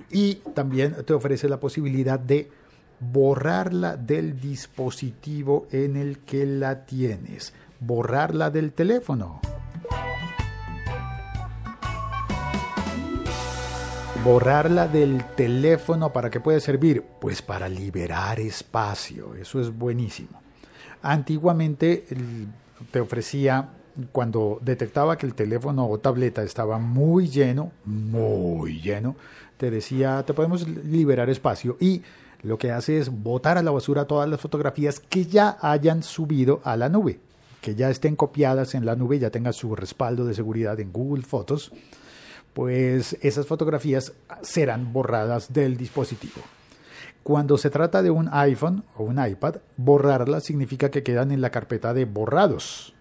y 0.09 0.35
también 0.55 0.95
te 1.05 1.13
ofrece 1.13 1.47
la 1.47 1.59
posibilidad 1.59 2.19
de 2.19 2.49
borrarla 2.99 3.97
del 3.97 4.39
dispositivo 4.39 5.67
en 5.71 5.95
el 5.95 6.19
que 6.19 6.47
la 6.47 6.85
tienes, 6.85 7.53
borrarla 7.79 8.49
del 8.49 8.71
teléfono. 8.71 9.41
Borrarla 14.25 14.87
del 14.87 15.23
teléfono, 15.35 16.11
¿para 16.11 16.31
qué 16.31 16.39
puede 16.39 16.59
servir? 16.59 17.03
Pues 17.21 17.43
para 17.43 17.69
liberar 17.69 18.39
espacio, 18.39 19.35
eso 19.35 19.61
es 19.61 19.69
buenísimo. 19.69 20.41
Antiguamente 21.03 22.07
te 22.89 22.99
ofrecía, 22.99 23.69
cuando 24.11 24.57
detectaba 24.63 25.15
que 25.15 25.27
el 25.27 25.35
teléfono 25.35 25.87
o 25.87 25.99
tableta 25.99 26.41
estaba 26.41 26.79
muy 26.79 27.27
lleno, 27.27 27.71
muy 27.85 28.81
lleno, 28.81 29.15
te 29.57 29.69
decía, 29.69 30.23
te 30.25 30.33
podemos 30.33 30.67
liberar 30.67 31.29
espacio 31.29 31.77
y 31.79 32.01
lo 32.41 32.57
que 32.57 32.71
hace 32.71 32.97
es 32.97 33.11
botar 33.11 33.59
a 33.59 33.61
la 33.61 33.69
basura 33.69 34.05
todas 34.05 34.27
las 34.27 34.41
fotografías 34.41 34.99
que 34.99 35.27
ya 35.27 35.59
hayan 35.61 36.01
subido 36.01 36.61
a 36.63 36.75
la 36.77 36.89
nube, 36.89 37.19
que 37.61 37.75
ya 37.75 37.91
estén 37.91 38.15
copiadas 38.15 38.73
en 38.73 38.87
la 38.87 38.95
nube, 38.95 39.19
ya 39.19 39.29
tenga 39.29 39.53
su 39.53 39.75
respaldo 39.75 40.25
de 40.25 40.33
seguridad 40.33 40.79
en 40.79 40.91
Google 40.91 41.21
Fotos 41.23 41.71
pues 42.55 43.17
esas 43.19 43.47
fotografías 43.47 44.13
serán 44.41 44.93
borradas 44.93 45.51
del 45.51 45.75
dispositivo. 45.75 46.41
Cuando 47.21 47.57
se 47.57 47.69
trata 47.69 48.01
de 48.01 48.11
un 48.11 48.29
iPhone 48.31 48.85
o 48.95 49.03
un 49.03 49.23
iPad, 49.23 49.57
borrarlas 49.75 50.45
significa 50.45 50.89
que 50.89 51.03
quedan 51.03 51.33
en 51.33 51.41
la 51.41 51.49
carpeta 51.49 51.93
de 51.93 52.05
borrados. 52.05 52.95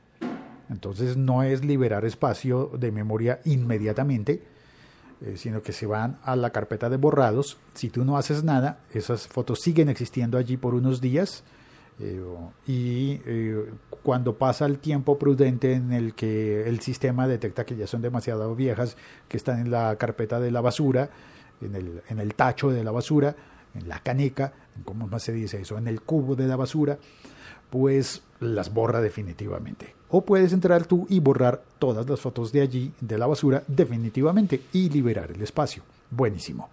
Entonces 0.69 1.17
no 1.17 1.45
es 1.45 1.65
liberar 1.65 2.05
espacio 2.05 2.73
de 2.77 2.91
memoria 2.91 3.39
inmediatamente, 3.45 4.43
eh, 5.21 5.35
sino 5.37 5.63
que 5.63 5.73
se 5.73 5.87
van 5.87 6.19
a 6.25 6.35
la 6.35 6.51
carpeta 6.51 6.91
de 6.91 6.97
borrados. 6.97 7.57
Si 7.75 7.91
tú 7.91 8.05
no 8.05 8.17
haces 8.17 8.43
nada, 8.43 8.81
esas 8.93 9.29
fotos 9.29 9.61
siguen 9.61 9.89
existiendo 9.89 10.37
allí 10.37 10.57
por 10.57 10.75
unos 10.75 11.01
días 11.01 11.45
eh, 12.01 12.21
y 12.67 13.21
eh, 13.25 13.71
cuando 14.03 14.37
pasa 14.37 14.67
el 14.67 14.79
tiempo 14.79 15.19
prudente 15.19 15.75
en 15.75 15.93
el 15.93 16.15
que 16.15 16.69
el 16.69 16.81
sistema 16.81 17.29
detecta 17.29 17.65
que 17.65 17.77
ya 17.77 17.87
son 17.87 18.03
demasiado 18.03 18.55
viejas, 18.55 18.97
que 19.29 19.37
están 19.37 19.61
en 19.61 19.71
la 19.71 19.97
carpeta 19.97 20.41
de 20.41 20.51
la 20.51 20.61
basura, 20.61 21.11
en 21.61 21.75
el, 21.75 22.03
en 22.09 22.19
el 22.19 22.35
tacho 22.35 22.71
de 22.71 22.83
la 22.83 22.91
basura, 22.91 23.37
en 23.75 23.89
la 23.89 24.01
caneca, 24.01 24.53
¿cómo 24.85 25.07
más 25.07 25.23
se 25.23 25.33
dice 25.33 25.61
eso? 25.61 25.79
En 25.79 25.87
el 25.87 26.03
cubo 26.03 26.35
de 26.35 26.49
la 26.49 26.57
basura, 26.57 26.99
pues 27.71 28.23
las 28.41 28.73
borra 28.73 29.01
definitivamente. 29.01 29.95
O 30.11 30.25
puedes 30.25 30.53
entrar 30.53 30.87
tú 30.87 31.07
y 31.09 31.21
borrar 31.21 31.63
todas 31.79 32.09
las 32.09 32.21
fotos 32.21 32.53
de 32.53 32.61
allí, 32.61 32.93
de 33.01 33.19
la 33.19 33.27
basura, 33.27 33.63
definitivamente 33.67 34.63
y 34.73 34.91
liberar 34.91 35.31
el 35.31 35.43
espacio. 35.43 35.83
Buenísimo. 36.11 36.69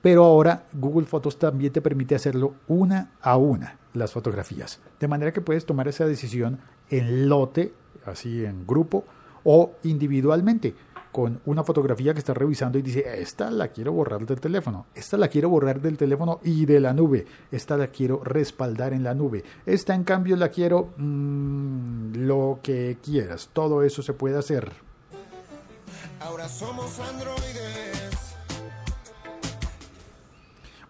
Pero 0.00 0.24
ahora 0.24 0.64
Google 0.72 1.06
Fotos 1.06 1.38
también 1.38 1.72
te 1.72 1.80
permite 1.80 2.14
hacerlo 2.14 2.54
una 2.68 3.10
a 3.20 3.36
una 3.36 3.78
las 3.94 4.12
fotografías. 4.12 4.80
De 5.00 5.08
manera 5.08 5.32
que 5.32 5.40
puedes 5.40 5.64
tomar 5.64 5.88
esa 5.88 6.06
decisión 6.06 6.60
en 6.90 7.28
lote, 7.28 7.72
así 8.04 8.44
en 8.44 8.66
grupo 8.66 9.04
o 9.44 9.72
individualmente, 9.82 10.74
con 11.14 11.40
una 11.46 11.62
fotografía 11.62 12.12
que 12.12 12.18
estás 12.18 12.36
revisando 12.36 12.76
y 12.76 12.82
dice, 12.82 13.04
esta 13.22 13.48
la 13.48 13.68
quiero 13.68 13.92
borrar 13.92 14.26
del 14.26 14.40
teléfono, 14.40 14.86
esta 14.96 15.16
la 15.16 15.28
quiero 15.28 15.48
borrar 15.48 15.80
del 15.80 15.96
teléfono 15.96 16.40
y 16.42 16.66
de 16.66 16.80
la 16.80 16.92
nube, 16.92 17.24
esta 17.52 17.76
la 17.76 17.86
quiero 17.86 18.20
respaldar 18.24 18.92
en 18.92 19.04
la 19.04 19.14
nube, 19.14 19.44
esta 19.64 19.94
en 19.94 20.02
cambio 20.02 20.34
la 20.34 20.48
quiero 20.48 20.92
mm, 20.96 22.16
lo 22.16 22.58
que 22.64 22.98
quieras, 23.00 23.50
todo 23.52 23.84
eso 23.84 24.02
se 24.02 24.12
puede 24.12 24.36
hacer. 24.36 24.72
Ahora 26.18 26.48
somos 26.48 26.98
androides. 26.98 27.93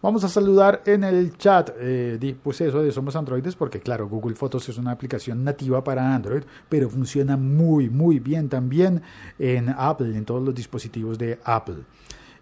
Vamos 0.04 0.23
a 0.23 0.28
saludar 0.28 0.82
en 0.84 1.02
el 1.02 1.34
chat. 1.38 1.70
Eh, 1.78 2.37
pues 2.42 2.61
eso 2.61 2.82
de 2.82 2.92
Somos 2.92 3.16
Androides, 3.16 3.56
porque 3.56 3.80
claro, 3.80 4.06
Google 4.06 4.34
Fotos 4.34 4.68
es 4.68 4.76
una 4.76 4.90
aplicación 4.90 5.42
nativa 5.42 5.82
para 5.82 6.14
Android, 6.14 6.42
pero 6.68 6.90
funciona 6.90 7.38
muy, 7.38 7.88
muy 7.88 8.18
bien 8.18 8.50
también 8.50 9.00
en 9.38 9.70
Apple, 9.70 10.14
en 10.14 10.26
todos 10.26 10.42
los 10.42 10.54
dispositivos 10.54 11.16
de 11.16 11.40
Apple. 11.42 11.84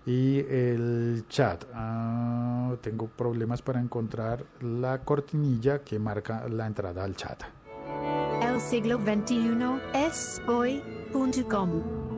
Y 0.05 0.39
el 0.41 1.25
chat. 1.29 1.65
Ah, 1.73 2.75
tengo 2.81 3.07
problemas 3.07 3.63
para 3.63 3.81
encontrar 3.81 4.45
la 4.61 4.99
cortinilla 5.05 5.83
que 5.85 6.01
marca 6.01 6.49
la 6.49 6.67
entrada 6.67 7.05
al 7.05 7.15
chat. 7.15 7.45
El 8.43 8.61
siglo 8.61 8.99
XXI 8.99 9.79
es 9.95 10.43
hoy.com. 10.49 12.12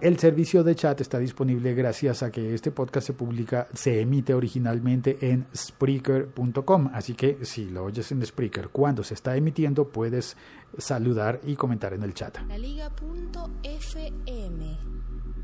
El 0.00 0.16
servicio 0.16 0.62
de 0.62 0.76
chat 0.76 1.00
está 1.00 1.18
disponible 1.18 1.74
gracias 1.74 2.22
a 2.22 2.30
que 2.30 2.54
este 2.54 2.70
podcast 2.70 3.08
se 3.08 3.14
publica, 3.14 3.66
se 3.74 4.00
emite 4.00 4.32
originalmente 4.32 5.18
en 5.32 5.44
Spreaker.com. 5.52 6.90
Así 6.94 7.14
que 7.14 7.44
si 7.44 7.68
lo 7.68 7.82
oyes 7.82 8.12
en 8.12 8.24
Spreaker 8.24 8.68
cuando 8.68 9.02
se 9.02 9.14
está 9.14 9.34
emitiendo, 9.34 9.88
puedes 9.88 10.36
saludar 10.78 11.40
y 11.44 11.56
comentar 11.56 11.94
en 11.94 12.04
el 12.04 12.14
chat. 12.14 12.38
La 12.46 12.56
Liga.fm. 12.58 13.08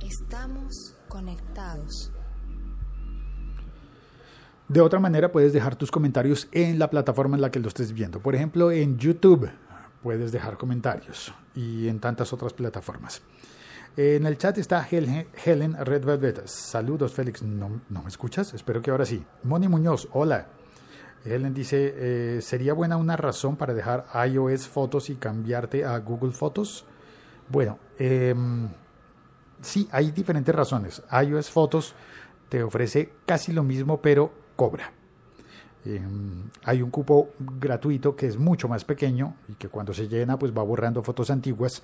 Estamos 0.00 0.94
conectados. 1.08 2.12
De 4.68 4.80
otra 4.80 5.00
manera, 5.00 5.32
puedes 5.32 5.52
dejar 5.52 5.74
tus 5.74 5.90
comentarios 5.90 6.46
en 6.52 6.78
la 6.78 6.90
plataforma 6.90 7.34
en 7.36 7.42
la 7.42 7.50
que 7.50 7.58
lo 7.58 7.66
estés 7.66 7.92
viendo. 7.92 8.20
Por 8.20 8.36
ejemplo, 8.36 8.70
en 8.70 8.98
YouTube 8.98 9.50
puedes 10.00 10.30
dejar 10.30 10.58
comentarios 10.58 11.34
y 11.56 11.88
en 11.88 11.98
tantas 11.98 12.32
otras 12.32 12.52
plataformas. 12.52 13.20
En 13.96 14.26
el 14.26 14.36
chat 14.38 14.58
está 14.58 14.84
Helen 14.90 15.76
Red 15.78 16.04
Velvet. 16.04 16.48
Saludos, 16.48 17.12
Félix. 17.12 17.44
¿No, 17.44 17.80
me 17.88 18.08
escuchas? 18.08 18.52
Espero 18.52 18.82
que 18.82 18.90
ahora 18.90 19.06
sí. 19.06 19.24
Moni 19.44 19.68
Muñoz, 19.68 20.08
hola. 20.12 20.48
Helen 21.24 21.54
dice, 21.54 21.94
eh, 21.96 22.42
¿sería 22.42 22.74
buena 22.74 22.96
una 22.96 23.16
razón 23.16 23.54
para 23.54 23.72
dejar 23.72 24.06
iOS 24.28 24.66
Fotos 24.66 25.10
y 25.10 25.14
cambiarte 25.14 25.84
a 25.84 25.96
Google 25.98 26.32
Fotos? 26.32 26.84
Bueno, 27.48 27.78
em, 27.96 28.68
sí, 29.62 29.88
hay 29.92 30.10
diferentes 30.10 30.52
razones. 30.52 31.00
iOS 31.24 31.50
Photos 31.50 31.94
te 32.48 32.64
ofrece 32.64 33.12
casi 33.24 33.52
lo 33.52 33.62
mismo, 33.62 34.02
pero 34.02 34.32
cobra. 34.56 34.92
Em, 35.84 36.50
hay 36.64 36.82
un 36.82 36.90
cupo 36.90 37.30
gratuito 37.38 38.16
que 38.16 38.26
es 38.26 38.38
mucho 38.38 38.66
más 38.68 38.84
pequeño 38.84 39.36
y 39.48 39.54
que 39.54 39.68
cuando 39.68 39.94
se 39.94 40.08
llena 40.08 40.36
pues 40.36 40.52
va 40.52 40.64
borrando 40.64 41.02
fotos 41.04 41.30
antiguas 41.30 41.82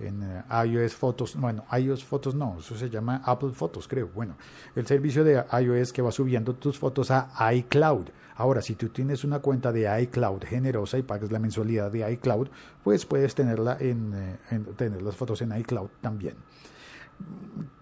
en 0.00 0.22
eh, 0.22 0.66
iOS 0.66 0.94
Fotos, 0.94 1.36
bueno, 1.36 1.64
iOS 1.76 2.04
Fotos 2.04 2.34
no, 2.34 2.56
eso 2.58 2.76
se 2.76 2.88
llama 2.88 3.22
Apple 3.24 3.50
Fotos, 3.52 3.88
creo. 3.88 4.08
Bueno, 4.14 4.36
el 4.74 4.86
servicio 4.86 5.24
de 5.24 5.44
iOS 5.60 5.92
que 5.92 6.02
va 6.02 6.12
subiendo 6.12 6.54
tus 6.54 6.78
fotos 6.78 7.10
a 7.10 7.54
iCloud. 7.54 8.08
Ahora, 8.38 8.62
si 8.62 8.76
tú 8.76 8.88
tienes 8.90 9.24
una 9.24 9.40
cuenta 9.40 9.72
de 9.72 10.02
iCloud 10.02 10.44
generosa 10.44 10.96
y 10.96 11.02
pagas 11.02 11.32
la 11.32 11.40
mensualidad 11.40 11.90
de 11.90 12.08
iCloud, 12.12 12.46
pues 12.84 13.04
puedes 13.04 13.34
tenerla 13.34 13.76
en, 13.80 14.14
eh, 14.14 14.60
tener 14.76 15.02
las 15.02 15.16
fotos 15.16 15.42
en 15.42 15.58
iCloud 15.58 15.88
también. 16.00 16.36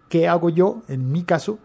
¿Qué 0.09 0.27
hago 0.27 0.49
yo? 0.49 0.83
En 0.89 1.13
mi 1.13 1.25
caso, 1.25 1.59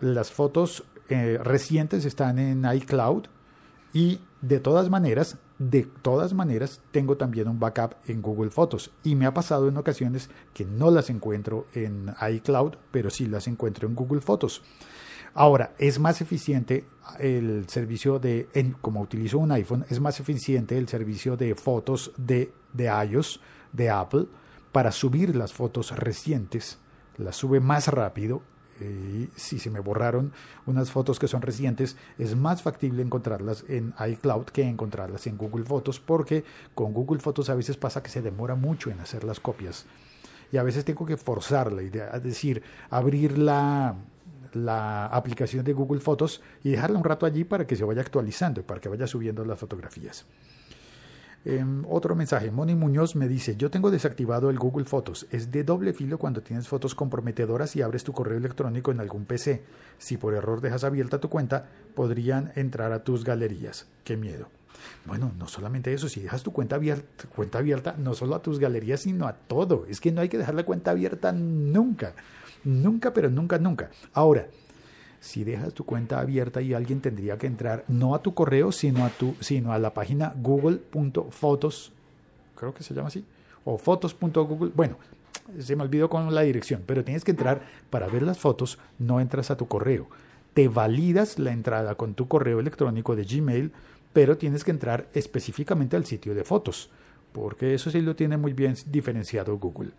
las 0.00 0.32
fotos 0.32 0.82
eh, 1.08 1.38
recientes 1.40 2.04
están 2.04 2.40
en 2.40 2.64
iCloud 2.64 3.26
y 3.92 4.18
de 4.40 4.58
todas 4.58 4.90
maneras, 4.90 5.38
de 5.58 5.82
todas 6.02 6.34
maneras, 6.34 6.80
tengo 6.90 7.16
también 7.16 7.48
un 7.48 7.60
backup 7.60 7.94
en 8.06 8.20
Google 8.20 8.50
Fotos. 8.50 8.90
Y 9.04 9.14
me 9.14 9.26
ha 9.26 9.34
pasado 9.34 9.68
en 9.68 9.76
ocasiones 9.76 10.28
que 10.52 10.64
no 10.64 10.90
las 10.90 11.10
encuentro 11.10 11.66
en 11.74 12.12
iCloud, 12.32 12.74
pero 12.90 13.10
sí 13.10 13.26
las 13.26 13.46
encuentro 13.46 13.88
en 13.88 13.94
Google 13.94 14.20
Fotos. 14.20 14.62
Ahora, 15.34 15.74
es 15.78 15.98
más 15.98 16.20
eficiente 16.20 16.84
el 17.18 17.68
servicio 17.68 18.18
de, 18.18 18.48
como 18.80 19.00
utilizo 19.00 19.38
un 19.38 19.52
iPhone, 19.52 19.84
es 19.90 20.00
más 20.00 20.20
eficiente 20.20 20.78
el 20.78 20.88
servicio 20.88 21.36
de 21.36 21.54
fotos 21.54 22.12
de, 22.16 22.52
de 22.72 22.84
iOS, 22.84 23.40
de 23.72 23.90
Apple, 23.90 24.26
para 24.70 24.92
subir 24.92 25.34
las 25.34 25.52
fotos 25.52 25.90
recientes. 25.96 26.78
Las 27.16 27.36
sube 27.36 27.60
más 27.60 27.88
rápido 27.88 28.42
eh, 28.80 29.28
si 29.36 29.58
se 29.58 29.70
me 29.70 29.80
borraron 29.80 30.32
unas 30.66 30.90
fotos 30.90 31.18
que 31.18 31.28
son 31.28 31.42
recientes, 31.42 31.96
es 32.18 32.36
más 32.36 32.62
factible 32.62 33.02
encontrarlas 33.02 33.64
en 33.68 33.94
iCloud 34.08 34.46
que 34.46 34.62
encontrarlas 34.62 35.26
en 35.26 35.36
Google 35.36 35.64
Fotos, 35.64 36.00
porque 36.00 36.44
con 36.74 36.92
Google 36.92 37.20
Fotos 37.20 37.50
a 37.50 37.54
veces 37.54 37.76
pasa 37.76 38.02
que 38.02 38.10
se 38.10 38.22
demora 38.22 38.54
mucho 38.54 38.90
en 38.90 39.00
hacer 39.00 39.24
las 39.24 39.40
copias. 39.40 39.86
Y 40.52 40.56
a 40.56 40.62
veces 40.62 40.84
tengo 40.84 41.06
que 41.06 41.16
forzar 41.16 41.72
la 41.72 41.82
es 41.82 42.22
decir, 42.22 42.62
abrir 42.90 43.38
la, 43.38 43.96
la 44.52 45.06
aplicación 45.06 45.64
de 45.64 45.72
Google 45.72 46.00
Fotos 46.00 46.42
y 46.62 46.70
dejarla 46.70 46.98
un 46.98 47.04
rato 47.04 47.26
allí 47.26 47.44
para 47.44 47.66
que 47.66 47.76
se 47.76 47.84
vaya 47.84 48.02
actualizando 48.02 48.60
y 48.60 48.64
para 48.64 48.80
que 48.80 48.88
vaya 48.88 49.06
subiendo 49.06 49.44
las 49.44 49.58
fotografías. 49.58 50.26
Em, 51.46 51.84
otro 51.90 52.14
mensaje, 52.14 52.50
Moni 52.50 52.74
Muñoz 52.74 53.16
me 53.16 53.28
dice, 53.28 53.56
yo 53.56 53.70
tengo 53.70 53.90
desactivado 53.90 54.48
el 54.48 54.58
Google 54.58 54.86
Fotos. 54.86 55.26
Es 55.30 55.50
de 55.50 55.62
doble 55.62 55.92
filo 55.92 56.18
cuando 56.18 56.42
tienes 56.42 56.68
fotos 56.68 56.94
comprometedoras 56.94 57.76
y 57.76 57.82
abres 57.82 58.02
tu 58.02 58.12
correo 58.12 58.38
electrónico 58.38 58.90
en 58.90 59.00
algún 59.00 59.26
PC. 59.26 59.62
Si 59.98 60.16
por 60.16 60.34
error 60.34 60.62
dejas 60.62 60.84
abierta 60.84 61.20
tu 61.20 61.28
cuenta, 61.28 61.68
podrían 61.94 62.52
entrar 62.56 62.92
a 62.92 63.04
tus 63.04 63.24
galerías. 63.24 63.86
Qué 64.04 64.16
miedo. 64.16 64.48
Bueno, 65.04 65.32
no 65.38 65.46
solamente 65.46 65.92
eso, 65.92 66.08
si 66.08 66.20
dejas 66.20 66.42
tu 66.42 66.52
cuenta 66.52 66.76
abierta, 66.76 67.26
cuenta 67.34 67.58
abierta, 67.58 67.94
no 67.98 68.14
solo 68.14 68.34
a 68.34 68.42
tus 68.42 68.58
galerías, 68.58 69.00
sino 69.00 69.26
a 69.26 69.34
todo. 69.34 69.86
Es 69.88 70.00
que 70.00 70.12
no 70.12 70.22
hay 70.22 70.28
que 70.28 70.38
dejar 70.38 70.54
la 70.54 70.64
cuenta 70.64 70.92
abierta 70.92 71.32
nunca. 71.32 72.14
Nunca, 72.64 73.12
pero 73.12 73.28
nunca, 73.28 73.58
nunca. 73.58 73.90
Ahora, 74.14 74.48
si 75.24 75.42
dejas 75.42 75.72
tu 75.72 75.84
cuenta 75.84 76.20
abierta 76.20 76.60
y 76.60 76.74
alguien 76.74 77.00
tendría 77.00 77.38
que 77.38 77.46
entrar 77.46 77.84
no 77.88 78.14
a 78.14 78.22
tu 78.22 78.34
correo, 78.34 78.72
sino 78.72 79.06
a, 79.06 79.08
tu, 79.08 79.34
sino 79.40 79.72
a 79.72 79.78
la 79.78 79.94
página 79.94 80.34
google.fotos, 80.36 81.92
creo 82.54 82.74
que 82.74 82.82
se 82.82 82.92
llama 82.92 83.08
así, 83.08 83.24
o 83.64 83.78
fotos.google, 83.78 84.72
bueno, 84.74 84.98
se 85.58 85.76
me 85.76 85.82
olvidó 85.82 86.10
con 86.10 86.34
la 86.34 86.42
dirección, 86.42 86.82
pero 86.84 87.04
tienes 87.04 87.24
que 87.24 87.30
entrar 87.30 87.62
para 87.88 88.06
ver 88.06 88.22
las 88.22 88.38
fotos, 88.38 88.78
no 88.98 89.18
entras 89.18 89.50
a 89.50 89.56
tu 89.56 89.66
correo. 89.66 90.08
Te 90.52 90.68
validas 90.68 91.38
la 91.38 91.52
entrada 91.52 91.94
con 91.94 92.12
tu 92.12 92.28
correo 92.28 92.60
electrónico 92.60 93.16
de 93.16 93.24
Gmail, 93.24 93.72
pero 94.12 94.36
tienes 94.36 94.62
que 94.62 94.72
entrar 94.72 95.08
específicamente 95.14 95.96
al 95.96 96.04
sitio 96.04 96.34
de 96.34 96.44
fotos, 96.44 96.90
porque 97.32 97.72
eso 97.72 97.90
sí 97.90 98.02
lo 98.02 98.14
tiene 98.14 98.36
muy 98.36 98.52
bien 98.52 98.74
diferenciado 98.90 99.56
Google. 99.56 99.92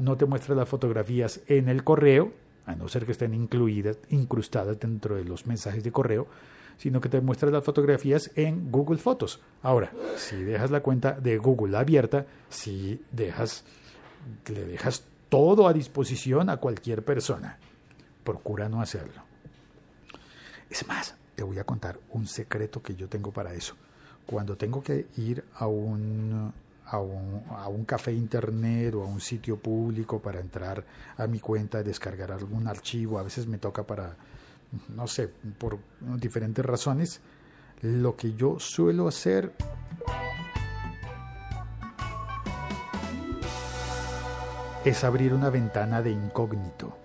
No 0.00 0.16
te 0.16 0.26
muestra 0.26 0.56
las 0.56 0.68
fotografías 0.68 1.42
en 1.46 1.68
el 1.68 1.84
correo, 1.84 2.32
a 2.66 2.74
no 2.74 2.88
ser 2.88 3.04
que 3.06 3.12
estén 3.12 3.34
incluidas, 3.34 3.98
incrustadas 4.08 4.78
dentro 4.78 5.16
de 5.16 5.24
los 5.24 5.46
mensajes 5.46 5.84
de 5.84 5.92
correo, 5.92 6.26
sino 6.78 7.00
que 7.00 7.08
te 7.08 7.20
muestras 7.20 7.52
las 7.52 7.64
fotografías 7.64 8.30
en 8.34 8.70
Google 8.70 8.98
Fotos. 8.98 9.40
Ahora, 9.62 9.92
si 10.16 10.36
dejas 10.36 10.70
la 10.70 10.80
cuenta 10.80 11.12
de 11.12 11.38
Google 11.38 11.76
abierta, 11.76 12.26
si 12.48 13.00
dejas, 13.12 13.64
le 14.46 14.64
dejas 14.64 15.04
todo 15.28 15.68
a 15.68 15.72
disposición 15.72 16.50
a 16.50 16.56
cualquier 16.56 17.04
persona, 17.04 17.58
procura 18.24 18.68
no 18.68 18.80
hacerlo. 18.80 19.22
Es 20.70 20.86
más, 20.88 21.14
te 21.34 21.42
voy 21.42 21.58
a 21.58 21.64
contar 21.64 21.98
un 22.10 22.26
secreto 22.26 22.82
que 22.82 22.96
yo 22.96 23.08
tengo 23.08 23.32
para 23.32 23.54
eso. 23.54 23.76
Cuando 24.26 24.56
tengo 24.56 24.82
que 24.82 25.06
ir 25.16 25.44
a 25.54 25.66
un 25.66 26.52
a 26.86 26.98
un, 26.98 27.84
café 27.86 28.12
internet 28.12 28.94
o 28.94 29.02
a 29.02 29.06
un 29.06 29.20
sitio 29.20 29.58
público 29.58 30.20
para 30.20 30.40
entrar 30.40 30.84
a 31.16 31.26
mi 31.26 31.40
cuenta 31.40 31.80
y 31.80 31.84
descargar 31.84 32.30
algún 32.32 32.68
archivo. 32.68 33.18
A 33.18 33.22
veces 33.22 33.46
me 33.46 33.58
toca 33.58 33.84
para, 33.84 34.16
no 34.94 35.06
sé, 35.06 35.28
por 35.58 35.78
diferentes 36.18 36.64
razones. 36.64 37.20
Lo 37.80 38.16
que 38.16 38.34
yo 38.34 38.58
suelo 38.58 39.08
hacer 39.08 39.52
es 44.84 45.04
abrir 45.04 45.32
una 45.32 45.50
ventana 45.50 46.02
de 46.02 46.10
incógnito. 46.10 46.96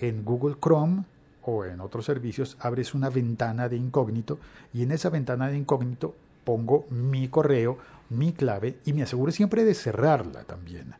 En 0.00 0.24
Google 0.24 0.56
Chrome 0.60 1.04
o 1.42 1.64
en 1.64 1.80
otros 1.80 2.04
servicios 2.04 2.56
abres 2.60 2.94
una 2.94 3.08
ventana 3.08 3.68
de 3.68 3.76
incógnito 3.76 4.38
y 4.72 4.82
en 4.82 4.92
esa 4.92 5.10
ventana 5.10 5.48
de 5.48 5.56
incógnito 5.56 6.16
pongo 6.50 6.84
mi 6.90 7.28
correo 7.28 7.78
mi 8.08 8.32
clave 8.32 8.80
y 8.84 8.92
me 8.92 9.04
aseguro 9.04 9.30
siempre 9.30 9.64
de 9.64 9.72
cerrarla 9.72 10.42
también. 10.42 10.94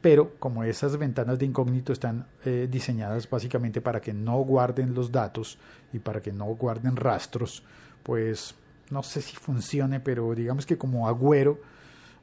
Pero 0.00 0.36
como 0.38 0.64
esas 0.64 0.96
ventanas 0.96 1.38
de 1.38 1.44
incógnito 1.44 1.92
están 1.92 2.26
eh, 2.46 2.66
diseñadas 2.70 3.28
básicamente 3.28 3.82
para 3.82 4.00
que 4.00 4.14
no 4.14 4.38
guarden 4.38 4.94
los 4.94 5.12
datos 5.12 5.58
y 5.92 5.98
para 5.98 6.22
que 6.22 6.32
no 6.32 6.46
guarden 6.46 6.96
rastros, 6.96 7.62
pues 8.02 8.54
no 8.88 9.02
sé 9.02 9.20
si 9.20 9.36
funcione, 9.36 10.00
pero 10.00 10.34
digamos 10.34 10.64
que 10.64 10.78
como 10.78 11.08
agüero, 11.08 11.60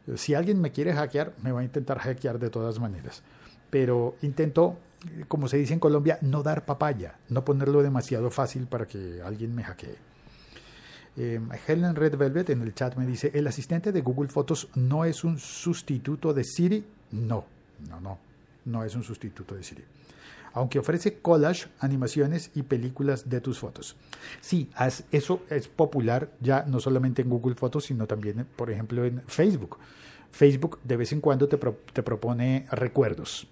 eh, 0.07 0.17
si 0.17 0.33
alguien 0.33 0.59
me 0.59 0.71
quiere 0.71 0.93
hackear, 0.93 1.33
me 1.43 1.51
va 1.51 1.59
a 1.59 1.63
intentar 1.63 1.99
hackear 1.99 2.39
de 2.39 2.49
todas 2.49 2.79
maneras. 2.79 3.21
Pero 3.69 4.15
intento, 4.23 4.79
como 5.27 5.47
se 5.47 5.57
dice 5.57 5.73
en 5.73 5.79
Colombia, 5.79 6.17
no 6.21 6.41
dar 6.41 6.65
papaya, 6.65 7.19
no 7.29 7.45
ponerlo 7.45 7.83
demasiado 7.83 8.31
fácil 8.31 8.65
para 8.65 8.87
que 8.87 9.21
alguien 9.23 9.53
me 9.53 9.63
hackee. 9.63 10.12
Eh, 11.15 11.39
Helen 11.67 11.95
Red 11.95 12.17
Velvet 12.17 12.49
en 12.49 12.61
el 12.61 12.73
chat 12.73 12.95
me 12.95 13.05
dice, 13.05 13.31
¿el 13.33 13.45
asistente 13.47 13.91
de 13.91 14.01
Google 14.01 14.29
Fotos 14.29 14.67
no 14.75 15.05
es 15.05 15.23
un 15.23 15.37
sustituto 15.37 16.33
de 16.33 16.43
Siri? 16.43 16.83
No, 17.11 17.45
no, 17.87 17.99
no, 17.99 18.17
no 18.65 18.83
es 18.83 18.95
un 18.95 19.03
sustituto 19.03 19.55
de 19.55 19.63
Siri. 19.63 19.83
Aunque 20.53 20.79
ofrece 20.79 21.19
collage, 21.19 21.67
animaciones 21.79 22.51
y 22.53 22.63
películas 22.63 23.27
de 23.27 23.41
tus 23.41 23.57
fotos. 23.57 23.95
Sí, 24.39 24.69
eso 25.11 25.41
es 25.49 25.67
popular 25.67 26.29
ya 26.41 26.63
no 26.67 26.79
solamente 26.79 27.23
en 27.23 27.29
Google 27.29 27.55
Fotos, 27.55 27.85
sino 27.85 28.05
también, 28.05 28.45
por 28.55 28.69
ejemplo, 28.69 29.03
en 29.03 29.23
Facebook. 29.25 29.79
Facebook 30.31 30.79
de 30.83 30.97
vez 30.97 31.11
en 31.11 31.21
cuando 31.21 31.47
te, 31.47 31.57
te 31.57 32.03
propone 32.03 32.67
recuerdos 32.69 33.47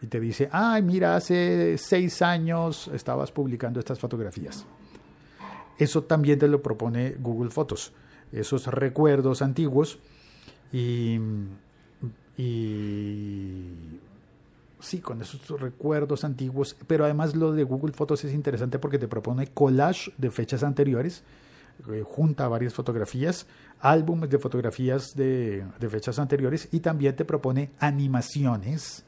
y 0.00 0.06
te 0.06 0.20
dice, 0.20 0.48
ay, 0.52 0.82
mira, 0.82 1.16
hace 1.16 1.76
seis 1.76 2.22
años 2.22 2.88
estabas 2.94 3.30
publicando 3.30 3.80
estas 3.80 3.98
fotografías. 3.98 4.64
Eso 5.78 6.02
también 6.02 6.38
te 6.38 6.48
lo 6.48 6.60
propone 6.60 7.16
Google 7.20 7.50
Fotos, 7.50 7.92
esos 8.32 8.66
recuerdos 8.66 9.42
antiguos 9.42 9.98
y, 10.72 11.18
sí, 14.80 14.98
con 15.00 15.22
esos 15.22 15.60
recuerdos 15.60 16.24
antiguos, 16.24 16.76
pero 16.86 17.04
además 17.04 17.36
lo 17.36 17.52
de 17.52 17.62
Google 17.62 17.92
Fotos 17.92 18.24
es 18.24 18.34
interesante 18.34 18.78
porque 18.78 18.98
te 18.98 19.08
propone 19.08 19.46
collage 19.46 20.12
de 20.18 20.30
fechas 20.30 20.62
anteriores, 20.64 21.22
eh, 21.92 22.02
junta 22.04 22.48
varias 22.48 22.74
fotografías, 22.74 23.46
álbumes 23.80 24.30
de 24.30 24.38
fotografías 24.38 25.14
de, 25.14 25.64
de, 25.78 25.88
fechas 25.88 26.18
anteriores 26.18 26.68
y 26.72 26.80
también 26.80 27.14
te 27.14 27.24
propone 27.24 27.70
animaciones 27.78 29.04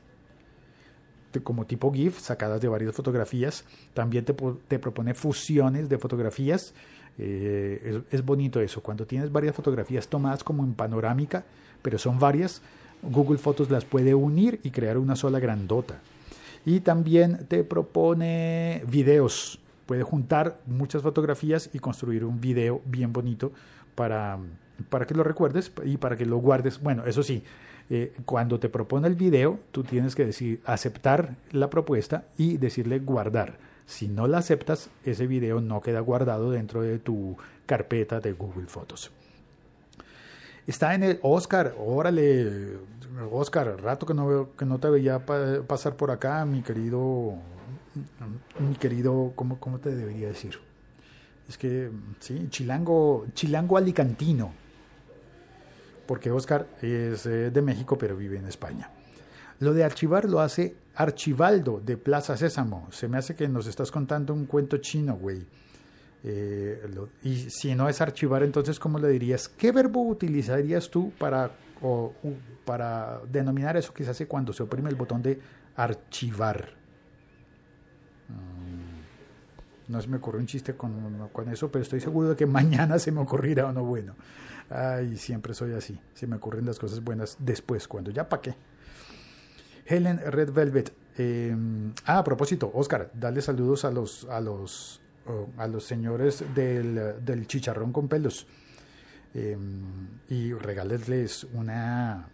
como 1.43 1.67
tipo 1.67 1.93
GIF, 1.93 2.19
sacadas 2.19 2.61
de 2.61 2.69
varias 2.69 2.95
fotografías. 2.95 3.65
También 3.95 4.25
te, 4.25 4.35
te 4.67 4.79
propone 4.79 5.15
fusiones 5.15 5.89
de 5.89 5.99
fotografías. 5.99 6.75
Eh, 7.19 8.03
es, 8.11 8.25
bonito 8.25 8.61
eso. 8.61 8.83
Cuando 8.83 9.07
tienes 9.07 9.31
varias 9.31 9.55
fotografías 9.55 10.09
tomadas 10.09 10.43
como 10.43 10.65
en 10.65 10.75
panorámica, 10.75 11.45
pero 11.83 11.99
son 11.99 12.19
varias, 12.19 12.63
Google 13.03 13.39
Fotos 13.39 13.71
las 13.71 13.85
puede 13.85 14.15
unir 14.15 14.61
y 14.63 14.71
crear 14.71 14.99
una 14.99 15.17
sola 15.17 15.39
grandota. 15.39 16.01
Y 16.65 16.81
también 16.81 17.47
te 17.47 17.63
propone 17.65 18.83
videos. 18.89 19.61
Puede 19.87 20.03
juntar 20.03 20.61
muchas 20.67 21.03
fotografías 21.03 21.71
y 21.73 21.79
construir 21.79 22.25
un 22.25 22.41
video 22.41 22.81
bien 22.85 23.13
bonito 23.13 23.53
para, 23.95 24.39
para 24.89 25.07
que 25.07 25.15
lo 25.15 25.25
recuerdes 25.25 25.73
y 25.85 25.97
para 25.97 26.17
que 26.17 26.27
lo 26.27 26.39
guardes. 26.39 26.81
Bueno, 26.81 27.05
eso 27.07 27.23
sí, 27.23 27.43
eh, 27.91 28.13
cuando 28.25 28.61
te 28.61 28.69
propone 28.69 29.09
el 29.09 29.17
video, 29.17 29.59
tú 29.73 29.83
tienes 29.83 30.15
que 30.15 30.25
decir 30.25 30.61
aceptar 30.65 31.35
la 31.51 31.69
propuesta 31.71 32.25
y 32.39 32.57
decirle 32.57 33.01
guardar. 33.01 33.59
Si 33.85 34.07
no 34.07 34.29
la 34.29 34.39
aceptas, 34.39 34.91
ese 35.05 35.27
video 35.27 35.61
no 35.61 35.81
queda 35.81 35.99
guardado 35.99 36.53
dentro 36.53 36.83
de 36.83 37.01
tu 37.01 37.37
carpeta 37.67 38.21
de 38.21 38.33
Google 38.33 38.69
Fotos. 38.69 39.11
Está 40.69 40.95
en 40.95 41.03
el 41.03 41.19
Oscar, 41.23 41.75
órale, 41.85 42.77
Oscar, 43.33 43.83
rato 43.83 44.07
que 44.07 44.15
no 44.15 44.29
veo, 44.29 44.57
que 44.57 44.65
no 44.65 44.79
te 44.79 44.89
veía 44.89 45.27
pasar 45.67 45.97
por 45.97 46.13
acá, 46.13 46.45
mi 46.45 46.63
querido, 46.63 47.35
mi 48.61 48.77
querido, 48.77 49.33
¿cómo, 49.35 49.59
cómo 49.59 49.81
te 49.81 49.93
debería 49.93 50.29
decir? 50.29 50.61
Es 51.49 51.59
que, 51.59 51.91
sí, 52.21 52.47
chilango, 52.51 53.27
chilango 53.35 53.77
alicantino, 53.77 54.53
porque 56.11 56.33
Oscar 56.33 56.67
es 56.83 57.25
eh, 57.27 57.53
de 57.53 57.63
México 57.63 57.97
pero 57.97 58.17
vive 58.17 58.37
en 58.37 58.47
España. 58.49 58.91
Lo 59.61 59.73
de 59.73 59.85
archivar 59.85 60.25
lo 60.25 60.41
hace 60.41 60.75
Archivaldo 60.97 61.81
de 61.81 61.97
Plaza 61.97 62.37
Sésamo. 62.37 62.89
Se 62.91 63.07
me 63.07 63.17
hace 63.17 63.37
que 63.37 63.47
nos 63.47 63.69
estás 63.69 63.93
contando 63.93 64.35
un 64.35 64.47
cuento 64.47 64.79
chino, 64.79 65.15
güey. 65.15 65.47
Eh, 66.25 66.83
y 67.23 67.49
si 67.49 67.77
no 67.77 67.89
es 67.89 68.01
archivar, 68.01 68.43
entonces, 68.43 68.81
¿cómo 68.81 68.99
le 68.99 69.07
dirías? 69.07 69.49
¿Qué 69.49 69.71
verbo 69.71 70.03
utilizarías 70.03 70.91
tú 70.91 71.13
para, 71.17 71.53
para 72.65 73.21
denominar 73.31 73.77
eso 73.77 73.95
que 73.95 74.03
se 74.03 74.11
hace 74.11 74.27
cuando 74.27 74.53
se 74.53 74.65
oprime 74.65 74.91
el 74.91 74.97
botón 74.97 75.23
de 75.23 75.39
archivar? 75.77 76.80
No 79.91 80.01
se 80.01 80.09
me 80.09 80.17
ocurrió 80.17 80.41
un 80.41 80.47
chiste 80.47 80.75
con, 80.75 81.29
con, 81.33 81.49
eso, 81.49 81.71
pero 81.71 81.83
estoy 81.83 82.01
seguro 82.01 82.31
de 82.31 82.37
que 82.37 82.47
mañana 82.47 82.99
se 82.99 83.13
me 83.13 83.21
ocurrirá 83.21 83.67
uno 83.67 83.85
bueno. 83.85 84.15
Ay, 84.71 85.17
siempre 85.17 85.53
soy 85.53 85.73
así. 85.73 86.01
Se 86.15 86.27
me 86.27 86.37
ocurren 86.37 86.65
las 86.65 86.79
cosas 86.79 87.03
buenas 87.03 87.37
después, 87.39 87.89
cuando 87.89 88.11
ya 88.11 88.29
pa' 88.29 88.41
qué. 88.41 88.55
Helen 89.85 90.21
Red 90.25 90.53
Velvet. 90.53 90.93
Eh, 91.19 91.57
ah, 92.07 92.19
a 92.19 92.25
propósito, 92.25 92.71
Oscar, 92.73 93.11
dale 93.13 93.43
saludos 93.43 93.85
a 93.85 93.91
los, 93.91 94.25
a 94.31 94.41
los 94.41 95.01
a 95.59 95.67
los 95.67 95.85
señores 95.85 96.45
del, 96.55 97.47
chicharrón 97.47 97.93
con 97.93 98.09
pelos 98.09 98.47
em, 99.35 100.09
y 100.29 100.53
regálesles 100.53 101.45
una, 101.53 102.29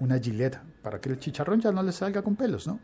una 0.00 0.18
gilet 0.18 0.58
para 0.82 1.00
que 1.00 1.10
el 1.10 1.18
chicharrón 1.18 1.60
ya 1.60 1.72
no 1.72 1.82
les 1.82 1.96
salga 1.96 2.22
con 2.22 2.36
pelos, 2.36 2.66
¿no? 2.66 2.80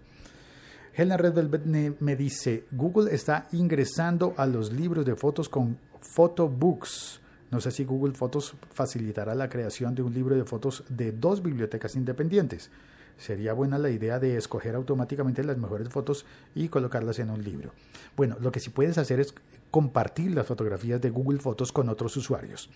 Helen 0.99 1.17
Red 1.17 1.33
Velvet 1.33 1.65
me 2.01 2.17
dice, 2.17 2.65
Google 2.73 3.15
está 3.15 3.47
ingresando 3.53 4.35
a 4.37 4.47
los 4.47 4.73
libros 4.73 5.07
de 5.07 5.15
fotos 5.15 5.49
con 5.49 5.79
photobooks. 6.01 7.21
No 7.53 7.61
sé 7.61 7.71
si 7.71 7.85
Google 7.85 8.15
Fotos 8.15 8.55
facilitará 8.73 9.37
la 9.37 9.49
creación 9.49 9.95
de 9.95 10.03
un 10.03 10.13
libro 10.13 10.35
de 10.35 10.45
fotos 10.45 10.83
de 10.89 11.13
dos 11.13 11.41
bibliotecas 11.41 11.95
independientes 11.95 12.73
sería 13.17 13.53
buena 13.53 13.79
la 13.79 13.91
idea 13.91 14.19
de 14.19 14.37
escoger 14.37 14.75
automáticamente 14.75 15.45
las 15.45 15.57
mejores 15.59 15.89
fotos 15.89 16.25
y 16.55 16.69
colocarlas 16.69 17.19
en 17.19 17.31
un 17.31 17.43
libro. 17.45 17.73
Bueno, 18.17 18.37
lo 18.41 18.51
que 18.51 18.61
sí 18.61 18.71
puedes 18.71 18.99
hacer 18.99 19.21
es 19.21 19.35
compartir 19.71 20.35
las 20.35 20.47
fotografías 20.47 21.01
de 21.01 21.11
Google 21.11 21.41
Fotos 21.41 21.73
con 21.73 21.89
otros 21.89 22.17
usuarios 22.17 22.71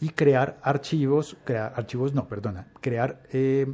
y 0.00 0.10
crear 0.10 0.58
archivos, 0.62 1.36
crear 1.44 1.72
archivos, 1.76 2.14
no, 2.14 2.28
perdona, 2.28 2.68
crear 2.80 3.22
eh, 3.32 3.66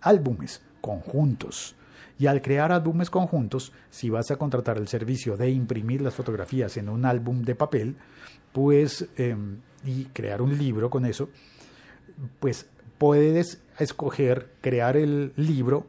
álbumes 0.00 0.62
conjuntos. 0.80 1.76
Y 2.20 2.26
al 2.26 2.42
crear 2.42 2.70
álbumes 2.70 3.08
conjuntos, 3.08 3.72
si 3.88 4.10
vas 4.10 4.30
a 4.30 4.36
contratar 4.36 4.76
el 4.76 4.88
servicio 4.88 5.38
de 5.38 5.48
imprimir 5.48 6.02
las 6.02 6.12
fotografías 6.12 6.76
en 6.76 6.90
un 6.90 7.06
álbum 7.06 7.40
de 7.40 7.54
papel, 7.54 7.96
pues, 8.52 9.08
em, 9.16 9.56
y 9.86 10.04
crear 10.04 10.42
un 10.42 10.58
libro 10.58 10.90
con 10.90 11.06
eso, 11.06 11.30
pues 12.38 12.66
puedes 12.98 13.62
escoger 13.78 14.50
crear 14.60 14.98
el 14.98 15.32
libro 15.36 15.86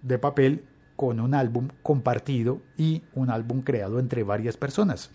de 0.00 0.18
papel 0.18 0.64
con 0.96 1.20
un 1.20 1.34
álbum 1.34 1.68
compartido 1.82 2.62
y 2.78 3.02
un 3.14 3.28
álbum 3.28 3.60
creado 3.60 3.98
entre 3.98 4.22
varias 4.22 4.56
personas. 4.56 5.10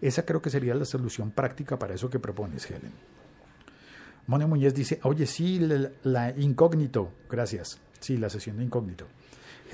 Esa 0.00 0.24
creo 0.24 0.40
que 0.40 0.48
sería 0.48 0.74
la 0.74 0.86
solución 0.86 1.30
práctica 1.30 1.78
para 1.78 1.92
eso 1.92 2.08
que 2.08 2.18
propones, 2.18 2.70
Helen. 2.70 2.92
Mone 4.28 4.46
Muñez 4.46 4.72
dice, 4.72 4.98
oye, 5.02 5.26
sí, 5.26 5.60
la, 6.04 6.30
incógnito, 6.38 7.10
gracias. 7.28 7.78
Sí, 8.00 8.16
la 8.16 8.30
sesión 8.30 8.56
de 8.56 8.64
incógnito. 8.64 9.06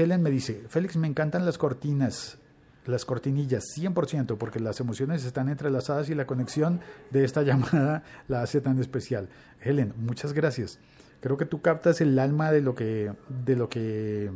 Helen 0.01 0.23
me 0.23 0.31
dice, 0.31 0.65
Félix, 0.69 0.97
me 0.97 1.07
encantan 1.07 1.45
las 1.45 1.59
cortinas, 1.59 2.39
las 2.87 3.05
cortinillas, 3.05 3.65
100%, 3.77 4.39
porque 4.39 4.59
las 4.59 4.81
emociones 4.81 5.27
están 5.27 5.51
entrelazadas 5.51 6.09
y 6.09 6.15
la 6.15 6.27
conexión 6.27 6.81
de 7.11 7.25
esta 7.25 7.43
llamada 7.45 8.03
la 8.27 8.41
hace 8.41 8.63
tan 8.63 8.79
especial. 8.79 9.29
Helen, 9.61 9.93
muchas 9.99 10.33
gracias. 10.33 10.79
Creo 11.21 11.37
que 11.37 11.45
tú 11.45 11.61
captas 11.61 12.01
el 12.01 12.19
alma 12.19 12.51
de 12.51 12.63
lo 12.63 12.75
que, 12.75 13.13
de 13.45 13.57
lo 13.57 13.69
que 13.69 14.31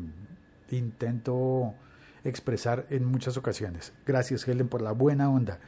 intento 0.70 1.72
expresar 2.24 2.86
en 2.90 3.06
muchas 3.06 3.38
ocasiones. 3.38 3.94
Gracias, 4.04 4.46
Helen, 4.46 4.68
por 4.68 4.82
la 4.82 4.92
buena 4.92 5.30
onda. 5.30 5.58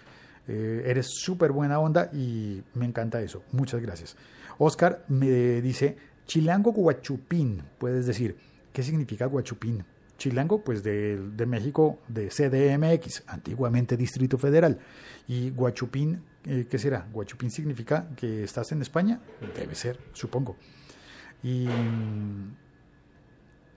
Eh, 0.46 0.84
eres 0.86 1.06
súper 1.08 1.52
buena 1.52 1.78
onda 1.78 2.10
y 2.12 2.62
me 2.74 2.84
encanta 2.84 3.22
eso. 3.22 3.42
Muchas 3.50 3.80
gracias. 3.80 4.14
Oscar 4.58 5.06
me 5.08 5.62
dice, 5.62 5.96
chilango 6.26 6.72
guachupín, 6.72 7.62
puedes 7.78 8.04
decir, 8.04 8.36
¿qué 8.76 8.82
significa 8.82 9.24
guachupín? 9.24 9.86
Chilango, 10.18 10.62
pues 10.62 10.82
de, 10.82 11.16
de 11.16 11.46
México, 11.46 11.98
de 12.08 12.28
CDMX, 12.28 13.22
antiguamente 13.26 13.96
Distrito 13.96 14.36
Federal. 14.36 14.78
Y 15.26 15.48
guachupín, 15.48 16.22
eh, 16.44 16.66
¿qué 16.68 16.78
será? 16.78 17.08
Guachupín 17.10 17.50
significa 17.50 18.06
que 18.14 18.44
estás 18.44 18.72
en 18.72 18.82
España, 18.82 19.18
debe 19.58 19.74
ser, 19.74 19.98
supongo. 20.12 20.56
Y 21.42 21.66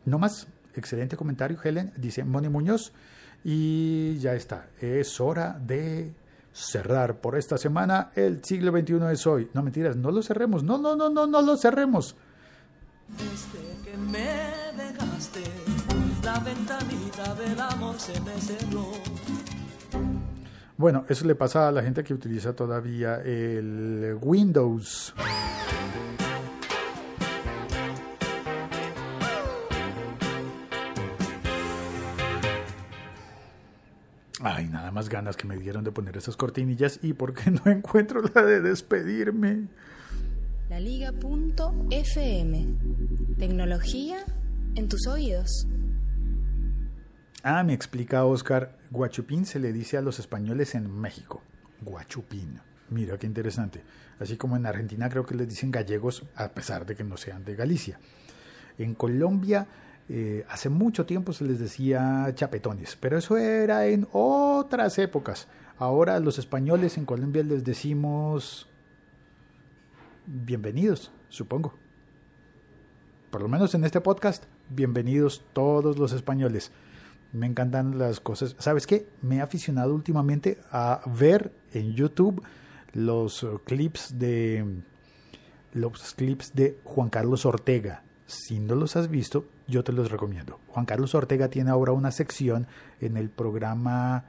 no 0.04 0.20
más, 0.20 0.48
excelente 0.76 1.16
comentario, 1.16 1.58
Helen, 1.64 1.94
dice 1.96 2.26
Moni 2.26 2.50
Muñoz. 2.50 2.92
Y 3.46 4.18
ya 4.18 4.34
está, 4.34 4.68
es 4.82 5.22
hora 5.22 5.58
de 5.66 6.12
cerrar 6.52 7.22
por 7.22 7.38
esta 7.38 7.58
semana. 7.58 8.12
El 8.16 8.44
siglo 8.44 8.78
XXI 8.78 8.96
es 9.14 9.26
hoy. 9.26 9.50
No 9.54 9.64
mentiras, 9.64 9.96
no 9.96 10.12
lo 10.12 10.22
cerremos. 10.22 10.62
No, 10.62 10.78
no, 10.78 10.98
no, 10.98 11.10
no, 11.10 11.26
no 11.26 11.42
lo 11.42 11.56
cerremos. 11.56 12.18
Que 13.86 13.98
me 13.98 14.49
dejaste, 15.20 15.42
la 16.24 16.40
ventanita 16.40 17.36
del 17.36 17.60
amor 17.60 18.00
se 18.00 18.20
me 18.22 18.40
cerró. 18.40 18.92
Bueno, 20.78 21.06
eso 21.10 21.26
le 21.26 21.36
pasa 21.36 21.68
a 21.68 21.72
la 21.72 21.84
gente 21.84 22.04
que 22.04 22.14
utiliza 22.14 22.54
todavía 22.54 23.18
el 23.18 24.18
Windows. 24.22 25.14
Ay, 34.42 34.68
nada 34.70 34.90
más 34.92 35.10
ganas 35.10 35.36
que 35.36 35.46
me 35.46 35.58
dieron 35.58 35.84
de 35.84 35.92
poner 35.92 36.16
esas 36.16 36.38
cortinillas 36.38 37.00
y 37.04 37.12
porque 37.12 37.52
no 37.66 37.70
encuentro 37.70 38.22
la 38.34 38.44
de 38.44 38.62
despedirme. 38.62 39.68
La 40.70 40.80
Liga.fm. 40.80 42.68
Tecnología 43.38 44.24
en 44.80 44.88
tus 44.88 45.08
oídos. 45.08 45.68
Ah, 47.44 47.64
me 47.64 47.74
explica 47.74 48.26
Oscar, 48.26 48.78
guachupín 48.90 49.46
se 49.46 49.60
le 49.60 49.72
dice 49.74 49.98
a 49.98 50.02
los 50.02 50.20
españoles 50.20 50.74
en 50.74 50.90
México. 50.90 51.42
Guachupín. 51.82 52.60
Mira 52.90 53.18
qué 53.18 53.28
interesante. 53.28 53.84
Así 54.20 54.38
como 54.38 54.56
en 54.58 54.66
Argentina 54.66 55.10
creo 55.10 55.26
que 55.26 55.36
les 55.36 55.48
dicen 55.48 55.72
gallegos 55.72 56.24
a 56.36 56.50
pesar 56.50 56.86
de 56.86 56.96
que 56.96 57.04
no 57.04 57.18
sean 57.18 57.46
de 57.46 57.56
Galicia. 57.56 58.00
En 58.78 58.96
Colombia 58.96 59.68
eh, 60.08 60.46
hace 60.50 60.70
mucho 60.70 61.06
tiempo 61.06 61.34
se 61.34 61.46
les 61.46 61.60
decía 61.60 62.32
chapetones, 62.34 62.98
pero 63.00 63.18
eso 63.18 63.38
era 63.38 63.86
en 63.86 64.08
otras 64.12 64.98
épocas. 64.98 65.48
Ahora 65.78 66.20
los 66.20 66.40
españoles 66.40 66.98
en 66.98 67.06
Colombia 67.06 67.44
les 67.44 67.64
decimos 67.64 68.68
bienvenidos, 70.26 71.12
supongo. 71.28 71.74
Por 73.30 73.42
lo 73.42 73.48
menos 73.48 73.76
en 73.76 73.84
este 73.84 74.02
podcast, 74.02 74.46
bienvenidos 74.70 75.44
todos 75.54 75.98
los 75.98 76.14
españoles. 76.14 76.72
Me 77.34 77.46
encantan 77.46 77.98
las 77.98 78.20
cosas. 78.20 78.56
¿Sabes 78.60 78.88
qué? 78.88 79.08
Me 79.22 79.38
he 79.38 79.42
aficionado 79.42 79.94
últimamente 79.94 80.58
a 80.72 81.02
ver 81.06 81.52
en 81.74 81.94
YouTube 81.94 82.44
los 82.94 83.46
clips 83.66 84.18
de 84.18 84.66
los 85.74 86.14
clips 86.16 86.54
de 86.56 86.78
Juan 86.84 87.10
Carlos 87.10 87.46
Ortega. 87.46 88.04
Si 88.26 88.60
no 88.60 88.76
los 88.76 88.96
has 88.96 89.10
visto, 89.10 89.46
yo 89.68 89.84
te 89.84 89.92
los 89.92 90.12
recomiendo. 90.12 90.60
Juan 90.68 90.86
Carlos 90.86 91.16
Ortega 91.16 91.50
tiene 91.50 91.72
ahora 91.72 91.92
una 91.92 92.12
sección 92.12 92.68
en 93.02 93.18
el 93.18 93.30
programa 93.30 94.26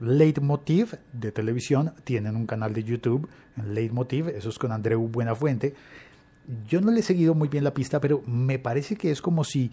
Leitmotiv 0.00 0.98
de 1.12 1.32
televisión. 1.32 1.94
Tienen 2.04 2.36
un 2.36 2.46
canal 2.46 2.72
de 2.74 2.84
YouTube 2.84 3.28
en 3.56 3.74
Leitmotiv, 3.74 4.28
eso 4.28 4.48
es 4.48 4.58
con 4.58 4.72
Andreu 4.72 5.06
Buenafuente. 5.08 5.74
Yo 6.66 6.80
no 6.80 6.90
le 6.90 7.00
he 7.00 7.02
seguido 7.04 7.34
muy 7.34 7.48
bien 7.48 7.64
la 7.64 7.74
pista, 7.74 8.00
pero 8.00 8.22
me 8.26 8.58
parece 8.58 8.96
que 8.96 9.10
es 9.10 9.22
como 9.22 9.44
si, 9.44 9.70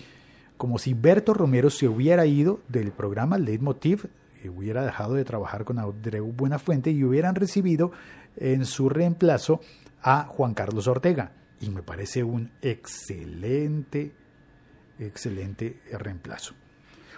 como 0.57 0.77
si 0.77 0.93
Berto 0.93 1.33
Romero 1.33 1.69
se 1.69 1.87
hubiera 1.87 2.25
ido 2.25 2.61
del 2.67 2.91
programa 2.91 3.37
Leitmotiv, 3.37 4.09
y 4.43 4.47
hubiera 4.47 4.83
dejado 4.83 5.15
de 5.15 5.25
trabajar 5.25 5.65
con 5.65 5.79
Andreu 5.79 6.31
Buenafuente 6.31 6.91
y 6.91 7.03
hubieran 7.03 7.35
recibido 7.35 7.91
en 8.37 8.65
su 8.65 8.89
reemplazo 8.89 9.61
a 10.01 10.25
Juan 10.25 10.53
Carlos 10.53 10.87
Ortega. 10.87 11.33
Y 11.61 11.69
me 11.69 11.83
parece 11.83 12.23
un 12.23 12.51
excelente, 12.61 14.13
excelente 14.97 15.81
reemplazo. 15.91 16.53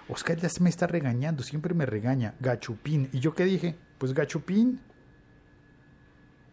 Oscar 0.10 0.38
ya 0.38 0.50
me 0.60 0.70
está 0.70 0.88
regañando, 0.88 1.44
siempre 1.44 1.76
me 1.76 1.86
regaña. 1.86 2.34
Gachupín. 2.40 3.10
¿Y 3.14 3.20
yo 3.20 3.36
qué 3.36 3.46
dije? 3.46 3.76
Pues 4.00 4.14
Gachupín. 4.14 4.80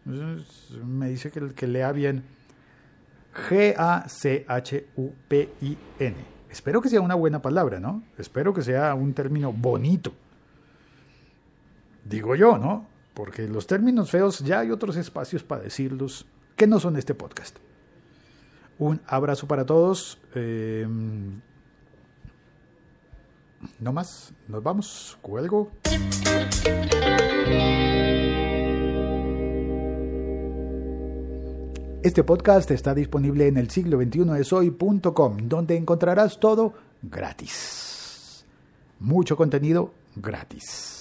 Me 0.05 1.09
dice 1.09 1.31
que 1.31 1.67
lea 1.67 1.91
bien. 1.91 2.23
G-A-C-H-U-P-I-N. 3.33 4.39
Espero 6.49 6.81
que 6.81 6.89
sea 6.89 7.01
una 7.01 7.15
buena 7.15 7.41
palabra, 7.41 7.79
¿no? 7.79 8.03
Espero 8.17 8.53
que 8.53 8.61
sea 8.61 8.93
un 8.95 9.13
término 9.13 9.53
bonito. 9.53 10.13
Digo 12.03 12.35
yo, 12.35 12.57
¿no? 12.57 12.87
Porque 13.13 13.47
los 13.47 13.67
términos 13.67 14.09
feos 14.09 14.39
ya 14.39 14.61
hay 14.61 14.71
otros 14.71 14.97
espacios 14.97 15.43
para 15.43 15.61
decirlos 15.61 16.25
que 16.55 16.65
no 16.67 16.79
son 16.79 16.97
este 16.97 17.13
podcast. 17.13 17.57
Un 18.79 19.01
abrazo 19.07 19.47
para 19.47 19.65
todos. 19.65 20.19
Eh, 20.33 20.87
no 23.79 23.93
más, 23.93 24.33
nos 24.47 24.63
vamos. 24.63 25.17
Cuelgo. 25.21 25.71
Este 32.01 32.23
podcast 32.23 32.71
está 32.71 32.93
disponible 32.93 33.47
en 33.47 33.57
el 33.57 33.69
siglo 33.69 33.97
21 33.97 34.35
esoy.com, 34.37 35.37
donde 35.49 35.75
encontrarás 35.75 36.39
todo 36.39 36.73
gratis. 37.01 38.45
Mucho 38.99 39.35
contenido 39.35 39.91
gratis. 40.15 40.98